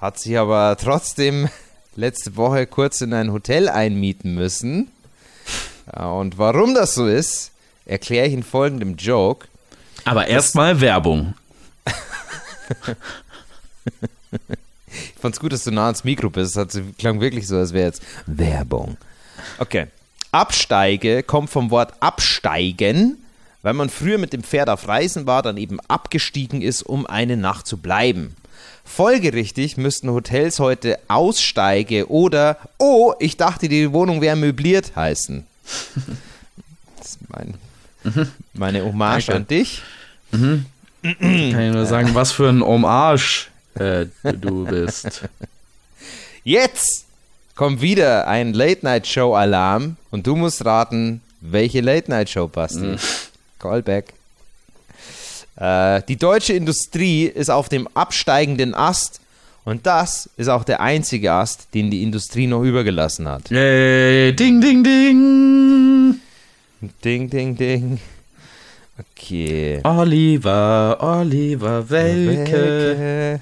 Hat 0.00 0.18
sich 0.18 0.36
aber 0.38 0.76
trotzdem 0.80 1.48
letzte 1.96 2.36
Woche 2.36 2.66
kurz 2.66 3.00
in 3.00 3.12
ein 3.12 3.32
Hotel 3.32 3.68
einmieten 3.68 4.34
müssen. 4.34 4.88
Und 5.92 6.38
warum 6.38 6.74
das 6.74 6.94
so 6.94 7.06
ist, 7.06 7.52
erkläre 7.84 8.26
ich 8.26 8.32
in 8.32 8.42
folgendem 8.42 8.96
Joke. 8.96 9.46
Aber 10.04 10.26
erstmal 10.26 10.80
Werbung. 10.80 11.34
Ich 14.88 15.20
fand's 15.20 15.40
gut, 15.40 15.52
dass 15.52 15.64
du 15.64 15.70
nah 15.70 15.86
ans 15.86 16.04
Mikro 16.04 16.30
bist. 16.30 16.56
Es 16.56 16.80
klang 16.98 17.20
wirklich 17.20 17.46
so, 17.46 17.56
als 17.56 17.72
wäre 17.72 17.86
jetzt 17.86 18.02
Werbung. 18.26 18.96
Okay. 19.58 19.86
Absteige 20.32 21.22
kommt 21.22 21.50
vom 21.50 21.70
Wort 21.70 21.94
absteigen, 22.00 23.16
weil 23.62 23.74
man 23.74 23.88
früher 23.88 24.18
mit 24.18 24.32
dem 24.32 24.42
Pferd 24.42 24.68
auf 24.68 24.86
Reisen 24.88 25.26
war, 25.26 25.42
dann 25.42 25.56
eben 25.56 25.80
abgestiegen 25.88 26.62
ist, 26.62 26.82
um 26.82 27.06
eine 27.06 27.36
Nacht 27.36 27.66
zu 27.66 27.78
bleiben. 27.78 28.36
Folgerichtig 28.84 29.76
müssten 29.76 30.10
Hotels 30.10 30.58
heute 30.58 30.98
Aussteige 31.08 32.08
oder 32.10 32.58
Oh, 32.78 33.14
ich 33.18 33.36
dachte, 33.36 33.68
die 33.68 33.92
Wohnung 33.92 34.20
wäre 34.20 34.36
möbliert 34.36 34.94
heißen. 34.94 35.46
Das 36.98 37.08
ist 37.08 37.18
mein, 37.28 37.54
meine 38.54 38.84
Hommage 38.84 39.26
Danke. 39.26 39.36
an 39.36 39.46
dich. 39.46 39.82
Kann 40.32 40.64
ich 41.02 41.72
nur 41.72 41.86
sagen, 41.86 42.14
was 42.14 42.32
für 42.32 42.48
ein 42.48 42.62
Hommage 42.64 43.48
äh, 43.74 44.06
du 44.22 44.64
bist. 44.68 45.22
Jetzt 46.42 47.04
kommt 47.54 47.80
wieder 47.80 48.26
ein 48.26 48.54
Late-Night-Show-Alarm 48.54 49.96
und 50.10 50.26
du 50.26 50.36
musst 50.36 50.64
raten, 50.64 51.20
welche 51.40 51.80
Late-Night-Show, 51.80 52.48
Basti. 52.48 52.96
Callback. 53.58 54.12
Äh, 55.56 56.02
die 56.08 56.16
deutsche 56.16 56.52
Industrie 56.54 57.26
ist 57.26 57.50
auf 57.50 57.68
dem 57.68 57.88
absteigenden 57.94 58.74
Ast 58.74 59.20
und 59.66 59.84
das 59.84 60.30
ist 60.36 60.46
auch 60.46 60.62
der 60.62 60.80
einzige 60.80 61.32
Ast, 61.32 61.74
den 61.74 61.90
die 61.90 62.04
Industrie 62.04 62.46
noch 62.46 62.62
übergelassen 62.62 63.28
hat. 63.28 63.50
Yay, 63.50 64.32
ding, 64.32 64.60
ding, 64.60 64.84
ding. 64.84 66.20
Ding, 67.02 67.28
ding, 67.28 67.56
ding. 67.56 67.98
Okay. 68.96 69.80
Oliver, 69.82 70.96
Oliver 71.00 71.90
Welke. 71.90 72.52
Welke. 72.52 73.40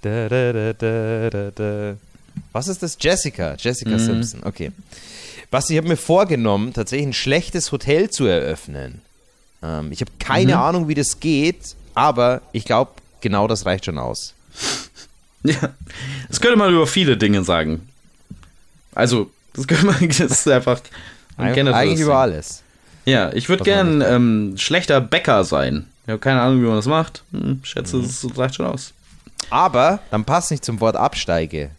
Da, 0.00 0.28
da, 0.28 0.52
da, 0.52 0.72
da, 0.74 1.30
da, 1.30 1.50
da. 1.50 1.96
Was 2.52 2.68
ist 2.68 2.80
das? 2.84 2.96
Jessica. 3.00 3.56
Jessica 3.58 3.98
Simpson. 3.98 4.44
Okay. 4.44 4.70
Was 5.50 5.68
ich 5.70 5.76
habe 5.76 5.88
mir 5.88 5.96
vorgenommen, 5.96 6.72
tatsächlich 6.72 7.08
ein 7.08 7.12
schlechtes 7.14 7.72
Hotel 7.72 8.10
zu 8.10 8.26
eröffnen. 8.26 9.02
Ähm, 9.60 9.90
ich 9.90 10.02
habe 10.02 10.12
keine 10.20 10.60
Ahnung, 10.60 10.86
wie 10.86 10.94
das 10.94 11.18
geht, 11.18 11.74
aber 11.94 12.42
ich 12.52 12.64
glaube, 12.64 12.92
genau 13.20 13.48
das 13.48 13.66
reicht 13.66 13.86
schon 13.86 13.98
aus. 13.98 14.34
Ja, 15.44 15.70
das 16.28 16.40
könnte 16.40 16.56
man 16.56 16.72
über 16.72 16.86
viele 16.86 17.16
Dinge 17.16 17.42
sagen. 17.44 17.88
Also, 18.94 19.30
das 19.54 19.66
könnte 19.66 19.86
man, 19.86 19.96
das 20.08 20.20
ist 20.20 20.48
einfach 20.48 20.80
ein 21.36 21.48
Eig 21.68 21.74
eigentlich 21.74 22.00
über 22.00 22.16
alles. 22.16 22.62
Ja, 23.04 23.32
ich 23.32 23.48
würde 23.48 23.62
man 23.62 23.64
gern 23.64 24.02
ähm, 24.02 24.54
schlechter 24.56 25.00
Bäcker 25.00 25.44
sein. 25.44 25.86
Ich 26.04 26.10
habe 26.10 26.20
keine 26.20 26.40
Ahnung, 26.40 26.62
wie 26.62 26.66
man 26.66 26.76
das 26.76 26.86
macht. 26.86 27.22
Hm, 27.32 27.60
schätze, 27.62 28.00
das 28.00 28.26
reicht 28.36 28.56
schon 28.56 28.66
aus. 28.66 28.92
Aber 29.50 30.00
dann 30.10 30.24
passt 30.24 30.50
nicht 30.50 30.64
zum 30.64 30.80
Wort 30.80 30.96
Absteige. 30.96 31.70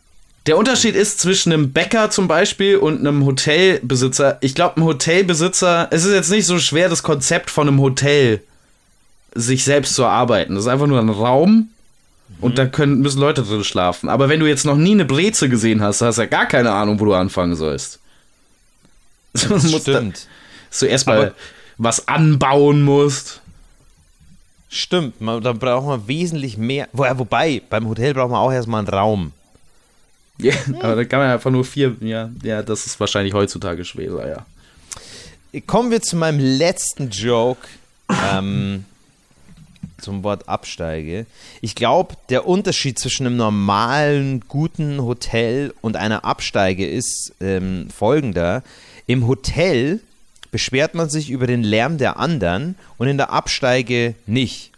Der 0.45 0.57
Unterschied 0.57 0.95
ist 0.95 1.21
zwischen 1.21 1.53
einem 1.53 1.71
Bäcker 1.71 2.09
zum 2.09 2.27
Beispiel 2.27 2.75
und 2.75 2.99
einem 2.99 3.25
Hotelbesitzer. 3.25 4.37
Ich 4.41 4.55
glaube, 4.55 4.81
ein 4.81 4.83
Hotelbesitzer, 4.83 5.87
es 5.91 6.03
ist 6.03 6.13
jetzt 6.13 6.31
nicht 6.31 6.45
so 6.45 6.59
schwer, 6.59 6.89
das 6.89 7.03
Konzept 7.03 7.49
von 7.49 7.67
einem 7.67 7.79
Hotel 7.79 8.41
sich 9.33 9.63
selbst 9.63 9.95
zu 9.95 10.03
erarbeiten. 10.03 10.55
Das 10.55 10.65
ist 10.65 10.69
einfach 10.69 10.87
nur 10.87 10.99
ein 10.99 11.09
Raum 11.09 11.69
und 12.41 12.57
da 12.57 12.65
können, 12.65 12.99
müssen 13.01 13.19
Leute 13.19 13.43
drin 13.43 13.63
schlafen. 13.63 14.09
Aber 14.09 14.27
wenn 14.29 14.39
du 14.39 14.47
jetzt 14.47 14.65
noch 14.65 14.75
nie 14.75 14.91
eine 14.91 15.05
Breze 15.05 15.49
gesehen 15.49 15.81
hast, 15.81 16.01
hast 16.01 16.17
du 16.17 16.21
ja 16.23 16.27
gar 16.27 16.45
keine 16.45 16.71
Ahnung, 16.71 16.99
wo 16.99 17.05
du 17.05 17.13
anfangen 17.13 17.55
sollst. 17.55 17.99
Das 19.33 19.49
musst 19.49 19.87
da- 19.87 19.97
stimmt. 19.97 20.27
dass 20.69 20.79
du 20.79 20.85
erstmal 20.85 21.33
was 21.77 22.07
anbauen 22.07 22.83
musst. 22.83 23.41
Stimmt, 24.69 25.21
man, 25.21 25.41
da 25.41 25.53
braucht 25.53 25.85
man 25.87 26.07
wesentlich 26.07 26.57
mehr. 26.57 26.87
Wo, 26.93 27.05
ja, 27.05 27.17
wobei, 27.17 27.61
beim 27.69 27.87
Hotel 27.87 28.13
braucht 28.13 28.31
man 28.31 28.39
auch 28.39 28.51
erstmal 28.51 28.79
einen 28.79 28.87
Raum. 28.87 29.31
Ja, 30.39 30.53
aber 30.81 30.95
da 30.95 31.05
kann 31.05 31.19
man 31.19 31.29
einfach 31.29 31.51
nur 31.51 31.63
vier, 31.63 31.95
ja, 31.99 32.29
ja, 32.43 32.63
das 32.63 32.85
ist 32.87 32.99
wahrscheinlich 32.99 33.33
heutzutage 33.35 33.85
schwerer, 33.85 34.27
ja. 34.27 35.61
Kommen 35.67 35.91
wir 35.91 36.01
zu 36.01 36.15
meinem 36.15 36.39
letzten 36.39 37.09
Joke 37.11 37.67
ähm, 38.31 38.85
zum 40.03 40.23
Wort 40.23 40.47
Absteige. 40.47 41.25
Ich 41.61 41.75
glaube, 41.75 42.15
der 42.29 42.47
Unterschied 42.47 42.99
zwischen 42.99 43.25
einem 43.25 43.37
normalen, 43.37 44.41
guten 44.47 45.01
Hotel 45.01 45.73
und 45.81 45.95
einer 45.95 46.25
Absteige 46.25 46.87
ist 46.87 47.33
ähm, 47.41 47.87
folgender. 47.89 48.63
Im 49.07 49.27
Hotel 49.27 50.01
beschwert 50.51 50.93
man 50.93 51.09
sich 51.09 51.31
über 51.31 51.47
den 51.47 51.63
Lärm 51.63 51.97
der 51.97 52.17
anderen 52.17 52.75
und 52.97 53.07
in 53.07 53.17
der 53.17 53.31
Absteige 53.31 54.13
nicht. 54.27 54.71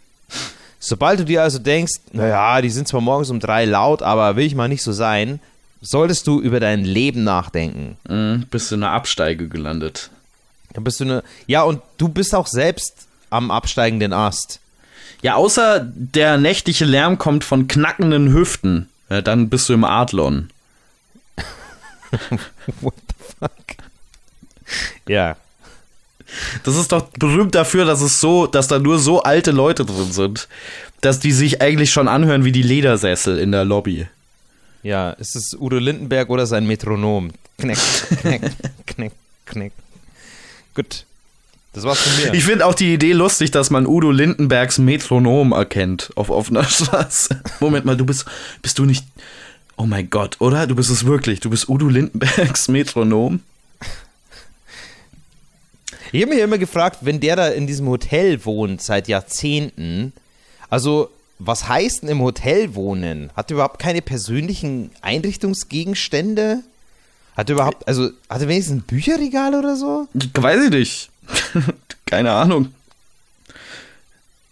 Sobald 0.78 1.20
du 1.20 1.24
dir 1.24 1.42
also 1.42 1.58
denkst, 1.58 1.94
naja, 2.12 2.62
die 2.62 2.70
sind 2.70 2.88
zwar 2.88 3.00
morgens 3.00 3.30
um 3.30 3.40
drei 3.40 3.64
laut, 3.64 4.02
aber 4.02 4.36
will 4.36 4.46
ich 4.46 4.54
mal 4.54 4.68
nicht 4.68 4.82
so 4.82 4.92
sein, 4.92 5.40
solltest 5.80 6.26
du 6.26 6.40
über 6.40 6.60
dein 6.60 6.84
Leben 6.84 7.24
nachdenken. 7.24 7.96
Mhm, 8.08 8.46
bist 8.50 8.70
du 8.70 8.76
in 8.76 8.82
einer 8.82 8.92
Absteige 8.92 9.48
gelandet. 9.48 10.10
Dann 10.72 10.84
bist 10.84 11.00
du 11.00 11.04
eine. 11.04 11.22
Ja, 11.46 11.62
und 11.62 11.82
du 11.98 12.08
bist 12.08 12.34
auch 12.34 12.46
selbst 12.46 13.06
am 13.30 13.50
absteigenden 13.50 14.12
Ast. 14.12 14.60
Ja, 15.22 15.34
außer 15.34 15.80
der 15.94 16.38
nächtliche 16.38 16.84
Lärm 16.84 17.18
kommt 17.18 17.44
von 17.44 17.68
knackenden 17.68 18.32
Hüften. 18.32 18.88
Ja, 19.08 19.22
dann 19.22 19.48
bist 19.48 19.68
du 19.68 19.72
im 19.72 19.84
Adlon. 19.84 20.50
What 22.80 22.94
the 23.08 23.34
fuck? 23.38 23.52
Ja. 25.08 25.36
Das 26.64 26.76
ist 26.76 26.92
doch 26.92 27.08
berühmt 27.18 27.54
dafür, 27.54 27.84
dass 27.84 28.00
es 28.00 28.20
so, 28.20 28.46
dass 28.46 28.68
da 28.68 28.78
nur 28.78 28.98
so 28.98 29.22
alte 29.22 29.52
Leute 29.52 29.84
drin 29.84 30.12
sind, 30.12 30.48
dass 31.00 31.20
die 31.20 31.32
sich 31.32 31.62
eigentlich 31.62 31.92
schon 31.92 32.08
anhören 32.08 32.44
wie 32.44 32.52
die 32.52 32.62
Ledersessel 32.62 33.38
in 33.38 33.52
der 33.52 33.64
Lobby. 33.64 34.06
Ja, 34.82 35.10
ist 35.10 35.36
es 35.36 35.54
Udo 35.58 35.78
Lindenberg 35.78 36.28
oder 36.30 36.46
sein 36.46 36.66
Metronom? 36.66 37.32
Kneck, 37.58 37.78
kneck, 38.20 38.42
kneck, 38.86 39.12
kneck. 39.46 39.72
Gut. 40.74 41.04
Das 41.76 41.84
war's 41.84 41.98
von 41.98 42.24
mir. 42.24 42.32
Ich 42.32 42.42
finde 42.42 42.64
auch 42.64 42.72
die 42.72 42.94
Idee 42.94 43.12
lustig, 43.12 43.50
dass 43.50 43.68
man 43.68 43.86
Udo 43.86 44.10
Lindenbergs 44.10 44.78
Metronom 44.78 45.52
erkennt 45.52 46.10
auf 46.14 46.30
offener 46.30 46.64
Straße. 46.68 47.38
Moment 47.60 47.84
mal, 47.84 47.98
du 47.98 48.06
bist, 48.06 48.24
bist 48.62 48.78
du 48.78 48.86
nicht, 48.86 49.04
oh 49.76 49.84
mein 49.84 50.08
Gott, 50.08 50.36
oder? 50.40 50.66
Du 50.66 50.74
bist 50.74 50.88
es 50.88 51.04
wirklich, 51.04 51.40
du 51.40 51.50
bist 51.50 51.68
Udo 51.68 51.90
Lindenbergs 51.90 52.68
Metronom? 52.70 53.40
Ich 56.12 56.22
habe 56.22 56.32
mich 56.32 56.42
immer 56.42 56.56
gefragt, 56.56 57.00
wenn 57.02 57.20
der 57.20 57.36
da 57.36 57.48
in 57.48 57.66
diesem 57.66 57.88
Hotel 57.88 58.42
wohnt 58.46 58.80
seit 58.80 59.06
Jahrzehnten, 59.06 60.14
also 60.70 61.10
was 61.38 61.68
heißt 61.68 62.02
denn 62.02 62.08
im 62.08 62.22
Hotel 62.22 62.74
wohnen? 62.74 63.28
Hat 63.36 63.50
er 63.50 63.56
überhaupt 63.56 63.80
keine 63.80 64.00
persönlichen 64.00 64.92
Einrichtungsgegenstände? 65.02 66.62
Hat 67.36 67.50
er 67.50 67.56
überhaupt, 67.56 67.86
also 67.86 68.08
hat 68.30 68.40
er 68.40 68.48
wenigstens 68.48 68.78
ein 68.78 68.82
Bücherregal 68.82 69.54
oder 69.54 69.76
so? 69.76 70.08
Weiß 70.14 70.64
ich 70.64 70.70
nicht. 70.70 71.10
Keine 72.06 72.32
Ahnung. 72.32 72.72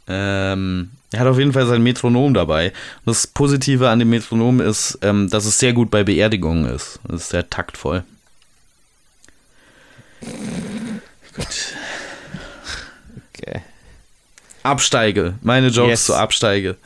Ähm, 0.07 0.91
er 1.13 1.21
hat 1.21 1.27
auf 1.29 1.39
jeden 1.39 1.53
Fall 1.53 1.67
sein 1.67 1.83
Metronom 1.83 2.35
dabei. 2.35 2.69
Und 3.05 3.07
das 3.15 3.27
Positive 3.27 3.89
an 3.89 4.01
dem 4.01 4.11
Metronom 4.11 4.61
ist, 4.61 4.99
ähm, 5.03 5.31
dass 5.31 5.45
es 5.45 5.59
sehr 5.59 5.73
gut 5.73 5.91
bei 5.91 6.03
Beerdigungen 6.05 6.67
ist. 6.67 6.99
Es 7.09 7.23
ist 7.23 7.29
sehr 7.31 7.49
taktvoll. 7.49 8.05
Gut. 11.37 11.75
Okay. 13.33 13.63
Absteige. 14.63 15.35
Meine 15.43 15.69
Jokes 15.69 15.89
Yes. 15.91 16.05
zu 16.07 16.15
Absteige. 16.15 16.77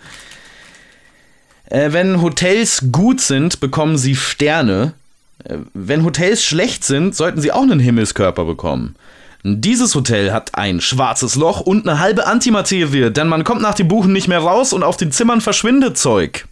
Äh, 1.67 1.93
wenn 1.93 2.23
Hotels 2.23 2.85
gut 2.93 3.21
sind, 3.21 3.61
bekommen 3.61 3.99
sie 3.99 4.17
Sterne. 4.17 4.95
Äh, 5.45 5.59
wenn 5.75 6.05
Hotels 6.05 6.43
schlecht 6.43 6.85
sind, 6.85 7.15
sollten 7.15 7.41
sie 7.41 7.53
auch 7.53 7.63
einen 7.63 7.81
Himmelskörper 7.81 8.45
bekommen. 8.45 8.97
Dieses 9.45 9.95
Hotel 9.95 10.33
hat 10.33 10.57
ein 10.57 10.81
schwarzes 10.81 11.37
Loch 11.37 11.61
und 11.61 11.89
eine 11.89 12.01
halbe 12.01 12.27
Antimaterie, 12.27 13.11
denn 13.11 13.29
man 13.29 13.45
kommt 13.45 13.63
nach 13.63 13.75
dem 13.75 13.89
Buchen 13.89 14.13
nicht 14.13 14.29
mehr 14.29 14.41
raus 14.41 14.73
und 14.73 14.83
auf 14.83 14.97
den 14.97 15.13
Zimmern 15.13 15.41
verschwindet 15.41 15.97
Zeug. 15.97 16.47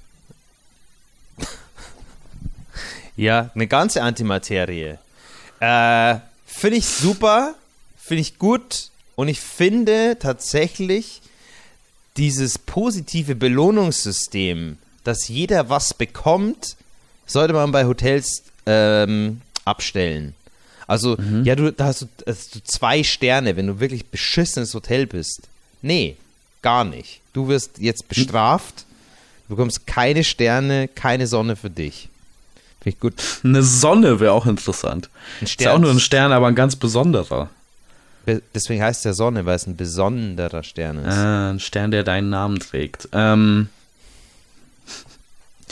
Ja, 3.17 3.51
eine 3.55 3.67
ganze 3.67 4.03
Antimaterie. 4.03 4.99
Äh, 5.61 6.17
Finde 6.47 6.79
ich 6.79 6.87
super, 6.87 7.55
finde 7.99 8.23
ich 8.23 8.39
gut 8.39 8.91
und 9.15 9.29
ich 9.29 9.41
finde 9.41 10.17
tatsächlich 10.19 11.21
dieses 12.17 12.59
positive 12.59 13.35
Belohnungssystem, 13.35 14.79
dass 15.05 15.29
jeder 15.29 15.69
was 15.69 15.93
bekommt, 15.93 16.77
sollte 17.27 17.53
man 17.53 17.73
bei 17.73 17.85
Hotels 17.85 18.43
ähm, 18.65 19.43
abstellen. 19.67 20.35
Also, 20.87 21.17
mhm. 21.19 21.45
ja, 21.45 21.57
du, 21.57 21.73
da 21.73 21.87
hast 21.87 22.03
du, 22.03 22.07
hast 22.27 22.55
du 22.55 22.63
zwei 22.63 23.03
Sterne, 23.03 23.57
wenn 23.57 23.67
du 23.67 23.81
wirklich 23.81 24.07
beschissenes 24.07 24.73
Hotel 24.75 25.07
bist. 25.07 25.43
Nee, 25.83 26.17
gar 26.63 26.85
nicht. 26.85 27.21
Du 27.33 27.49
wirst 27.49 27.79
jetzt 27.79 28.09
bestraft, 28.09 28.85
du 29.49 29.57
bekommst 29.57 29.87
keine 29.87 30.25
Sterne, 30.25 30.89
keine 30.89 31.27
Sonne 31.27 31.57
für 31.57 31.71
dich. 31.71 32.09
Finde 32.81 32.97
ich 32.97 33.01
gut. 33.01 33.15
Eine 33.43 33.63
Sonne 33.63 34.21
wäre 34.21 34.33
auch 34.33 34.47
interessant. 34.47 35.11
Ein 35.41 35.49
Stern. 35.49 35.59
Ist 35.59 35.61
ja 35.65 35.73
auch 35.75 35.79
nur 35.81 35.91
ein 35.91 36.01
Stern, 36.01 36.33
aber 36.33 36.47
ein 36.47 36.55
ganz 36.55 36.77
besonderer. 36.77 37.51
Deswegen 38.55 38.83
heißt 38.83 39.05
ja 39.05 39.13
Sonne, 39.13 39.47
weil 39.47 39.55
es 39.55 39.67
ein 39.67 39.77
besonderer 39.77 40.65
Stern 40.65 40.99
ist. 41.05 41.15
Ah, 41.15 41.51
ein 41.51 41.61
Stern, 41.61 41.93
der 41.93 42.03
deinen 42.03 42.31
Namen 42.31 42.59
trägt. 42.59 43.09
Ähm. 43.13 43.69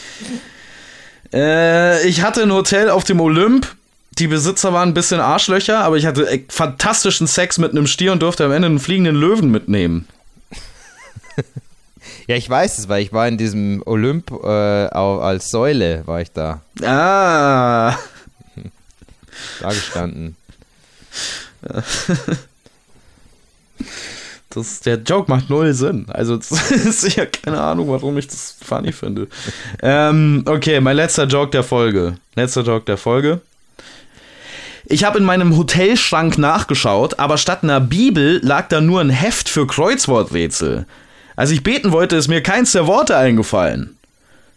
äh, 1.32 2.06
ich 2.06 2.22
hatte 2.22 2.42
ein 2.42 2.52
Hotel 2.52 2.90
auf 2.90 3.04
dem 3.04 3.20
Olymp. 3.20 3.74
Die 4.18 4.28
Besitzer 4.28 4.72
waren 4.72 4.90
ein 4.90 4.94
bisschen 4.94 5.20
Arschlöcher, 5.20 5.80
aber 5.80 5.96
ich 5.96 6.06
hatte 6.06 6.22
e- 6.24 6.44
fantastischen 6.48 7.26
Sex 7.26 7.58
mit 7.58 7.72
einem 7.72 7.86
Stier 7.86 8.12
und 8.12 8.22
durfte 8.22 8.44
am 8.44 8.52
Ende 8.52 8.66
einen 8.66 8.78
fliegenden 8.78 9.16
Löwen 9.16 9.50
mitnehmen. 9.50 10.06
ja, 12.28 12.36
ich 12.36 12.48
weiß 12.48 12.78
es, 12.78 12.88
weil 12.88 13.02
ich 13.02 13.12
war 13.12 13.26
in 13.26 13.38
diesem 13.38 13.82
Olymp 13.84 14.30
äh, 14.30 14.46
als 14.46 15.50
Säule, 15.50 16.02
war 16.06 16.20
ich 16.20 16.30
da. 16.32 16.60
Ah. 16.82 17.96
Da 19.60 19.68
gestanden. 19.68 20.36
Das, 24.50 24.80
der 24.80 24.98
Joke 24.98 25.28
macht 25.28 25.50
null 25.50 25.74
Sinn. 25.74 26.06
Also, 26.08 26.36
das 26.36 26.70
ist 26.70 27.16
ja 27.16 27.26
keine 27.26 27.60
Ahnung, 27.60 27.88
warum 27.88 28.16
ich 28.18 28.28
das 28.28 28.56
funny 28.64 28.92
finde. 28.92 29.26
Ähm, 29.82 30.44
okay, 30.46 30.80
mein 30.80 30.94
letzter 30.94 31.24
Joke 31.24 31.50
der 31.50 31.64
Folge. 31.64 32.18
Letzter 32.36 32.62
Joke 32.62 32.84
der 32.84 32.96
Folge. 32.96 33.40
Ich 34.86 35.04
habe 35.04 35.18
in 35.18 35.24
meinem 35.24 35.56
Hotelschrank 35.56 36.36
nachgeschaut, 36.36 37.18
aber 37.18 37.38
statt 37.38 37.62
einer 37.62 37.80
Bibel 37.80 38.40
lag 38.42 38.68
da 38.68 38.80
nur 38.80 39.00
ein 39.00 39.10
Heft 39.10 39.48
für 39.48 39.66
Kreuzworträtsel. 39.66 40.86
Als 41.36 41.50
ich 41.50 41.62
beten 41.62 41.90
wollte, 41.90 42.16
ist 42.16 42.28
mir 42.28 42.42
keins 42.42 42.72
der 42.72 42.86
Worte 42.86 43.16
eingefallen. 43.16 43.96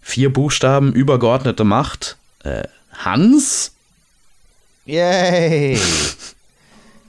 Vier 0.02 0.32
Buchstaben, 0.32 0.94
übergeordnete 0.94 1.64
Macht. 1.64 2.18
Äh, 2.44 2.64
Hans? 2.94 3.74
Yay! 4.86 5.80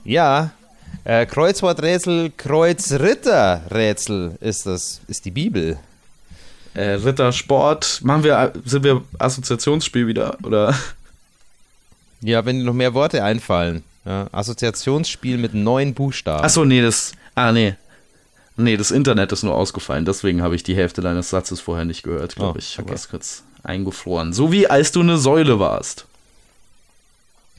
Ja, 0.05 0.51
äh, 1.03 1.27
Kreuzworträtsel, 1.27 2.31
Kreuzritterrätsel 2.35 4.37
ist 4.39 4.65
das, 4.65 5.01
ist 5.07 5.25
die 5.25 5.31
Bibel. 5.31 5.77
Äh, 6.73 6.93
Rittersport, 6.93 7.99
machen 8.03 8.23
wir, 8.23 8.53
sind 8.65 8.85
wir 8.85 9.03
Assoziationsspiel 9.19 10.07
wieder, 10.07 10.37
oder? 10.41 10.73
Ja, 12.21 12.45
wenn 12.45 12.59
dir 12.59 12.65
noch 12.65 12.73
mehr 12.73 12.93
Worte 12.93 13.23
einfallen. 13.23 13.83
Ja, 14.05 14.27
Assoziationsspiel 14.31 15.37
mit 15.37 15.53
neun 15.53 15.93
Buchstaben. 15.93 16.43
Achso, 16.43 16.65
nee, 16.65 16.81
das, 16.81 17.13
ah, 17.35 17.51
nee. 17.51 17.75
Nee, 18.57 18.75
das 18.75 18.91
Internet 18.91 19.31
ist 19.31 19.43
nur 19.43 19.55
ausgefallen, 19.55 20.03
deswegen 20.03 20.41
habe 20.41 20.55
ich 20.55 20.63
die 20.63 20.75
Hälfte 20.75 21.01
deines 21.01 21.29
Satzes 21.29 21.61
vorher 21.61 21.85
nicht 21.85 22.03
gehört, 22.03 22.35
glaube 22.35 22.55
oh, 22.55 22.59
ich. 22.59 22.77
Okay. 22.77 22.93
Du 22.93 23.09
kurz 23.09 23.43
eingefroren. 23.63 24.33
So 24.33 24.51
wie 24.51 24.67
als 24.67 24.91
du 24.91 24.99
eine 24.99 25.17
Säule 25.17 25.59
warst. 25.59 26.05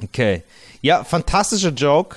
Okay. 0.02 0.42
Ja, 0.82 1.04
fantastischer 1.04 1.70
Joke. 1.70 2.16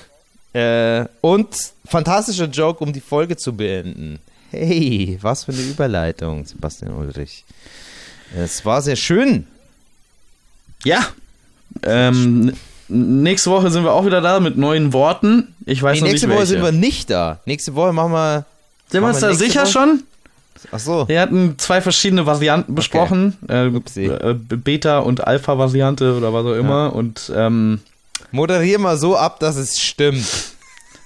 Äh, 0.52 1.06
und 1.20 1.56
fantastischer 1.84 2.46
Joke, 2.46 2.82
um 2.84 2.92
die 2.92 3.00
Folge 3.00 3.36
zu 3.36 3.56
beenden. 3.56 4.20
Hey, 4.50 5.18
was 5.20 5.44
für 5.44 5.52
eine 5.52 5.62
Überleitung, 5.62 6.46
Sebastian 6.46 6.92
Ulrich. 6.92 7.44
Es 8.36 8.64
war 8.64 8.82
sehr 8.82 8.96
schön. 8.96 9.46
Ja. 10.84 11.08
Ähm, 11.82 12.52
nächste 12.88 13.50
Woche 13.50 13.70
sind 13.70 13.84
wir 13.84 13.92
auch 13.92 14.06
wieder 14.06 14.20
da 14.20 14.40
mit 14.40 14.56
neuen 14.56 14.92
Worten. 14.92 15.54
Ich 15.66 15.82
weiß 15.82 15.96
nee, 15.96 16.00
noch 16.00 16.08
nächste 16.08 16.28
nicht 16.28 16.36
Woche 16.36 16.46
sind 16.46 16.62
wir 16.62 16.72
nicht 16.72 17.10
da. 17.10 17.40
Nächste 17.46 17.74
Woche 17.74 17.92
machen 17.92 18.12
wir. 18.12 18.44
Sind 18.90 19.02
wir 19.02 19.08
uns 19.08 19.20
da 19.20 19.34
sicher 19.34 19.62
Woche? 19.62 19.70
schon? 19.70 20.02
Ach 20.72 20.78
so. 20.78 21.08
Wir 21.08 21.20
hatten 21.20 21.58
zwei 21.58 21.80
verschiedene 21.80 22.26
Varianten 22.26 22.74
besprochen. 22.74 23.36
Okay. 23.42 24.06
Äh, 24.06 24.34
Beta- 24.34 24.98
und 24.98 25.26
Alpha-Variante 25.26 26.16
oder 26.16 26.32
was 26.32 26.46
auch 26.46 26.54
immer. 26.54 26.84
Ja. 26.84 26.86
Und 26.88 27.32
ähm, 27.34 27.80
Moderier 28.30 28.78
mal 28.78 28.96
so 28.96 29.16
ab, 29.16 29.40
dass 29.40 29.56
es 29.56 29.80
stimmt. 29.80 30.26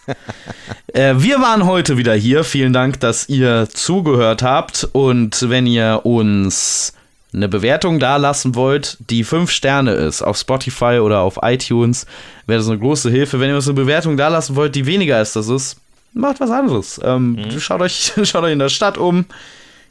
äh, 0.93 1.15
wir 1.19 1.41
waren 1.41 1.67
heute 1.67 1.97
wieder 1.97 2.15
hier. 2.15 2.45
Vielen 2.45 2.73
Dank, 2.73 3.01
dass 3.01 3.29
ihr 3.29 3.69
zugehört 3.73 4.43
habt. 4.43 4.89
Und 4.93 5.49
wenn 5.49 5.67
ihr 5.67 6.01
uns 6.05 6.93
eine 7.33 7.49
Bewertung 7.49 7.99
dalassen 7.99 8.55
wollt, 8.55 8.97
die 9.11 9.23
fünf 9.25 9.51
Sterne 9.51 9.93
ist, 9.93 10.23
auf 10.23 10.39
Spotify 10.39 11.01
oder 11.03 11.21
auf 11.21 11.39
iTunes, 11.43 12.07
wäre 12.47 12.59
das 12.59 12.69
eine 12.69 12.79
große 12.79 13.11
Hilfe. 13.11 13.39
Wenn 13.39 13.51
ihr 13.51 13.57
uns 13.57 13.67
eine 13.67 13.75
Bewertung 13.75 14.17
dalassen 14.17 14.57
wollt, 14.57 14.75
die 14.75 14.87
weniger 14.87 15.21
ist, 15.21 15.37
das 15.37 15.49
ist, 15.49 15.77
macht 16.15 16.41
was 16.41 16.51
anderes. 16.51 17.01
Ähm, 17.05 17.33
mhm. 17.33 17.61
schaut, 17.61 17.83
euch, 17.83 18.13
schaut 18.25 18.45
euch 18.45 18.53
in 18.53 18.59
der 18.59 18.71
Stadt 18.71 18.97
um, 18.97 19.27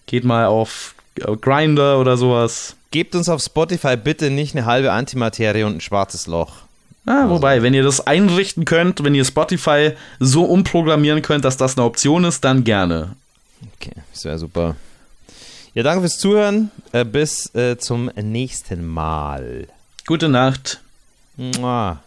geht 0.07 0.23
mal 0.23 0.47
auf 0.47 0.95
Grinder 1.41 1.99
oder 1.99 2.17
sowas. 2.17 2.75
Gebt 2.91 3.15
uns 3.15 3.29
auf 3.29 3.41
Spotify 3.41 3.97
bitte 3.97 4.29
nicht 4.31 4.55
eine 4.55 4.65
halbe 4.65 4.91
Antimaterie 4.91 5.63
und 5.63 5.77
ein 5.77 5.81
schwarzes 5.81 6.27
Loch. 6.27 6.53
Ah, 7.05 7.21
also. 7.21 7.35
wobei, 7.35 7.61
wenn 7.61 7.73
ihr 7.73 7.83
das 7.83 8.05
einrichten 8.05 8.65
könnt, 8.65 9.03
wenn 9.03 9.15
ihr 9.15 9.25
Spotify 9.25 9.91
so 10.19 10.43
umprogrammieren 10.43 11.21
könnt, 11.21 11.45
dass 11.45 11.57
das 11.57 11.77
eine 11.77 11.85
Option 11.85 12.23
ist, 12.23 12.43
dann 12.43 12.63
gerne. 12.63 13.15
Okay, 13.75 13.93
sehr 14.11 14.37
super. 14.37 14.75
Ja, 15.77 15.83
danke 15.83 16.01
fürs 16.01 16.17
Zuhören. 16.17 16.71
Äh, 16.91 17.05
bis 17.05 17.53
äh, 17.53 17.77
zum 17.77 18.09
nächsten 18.15 18.83
Mal. 18.83 19.67
Gute 20.07 20.27
Nacht. 20.27 20.81
Mua. 21.35 22.01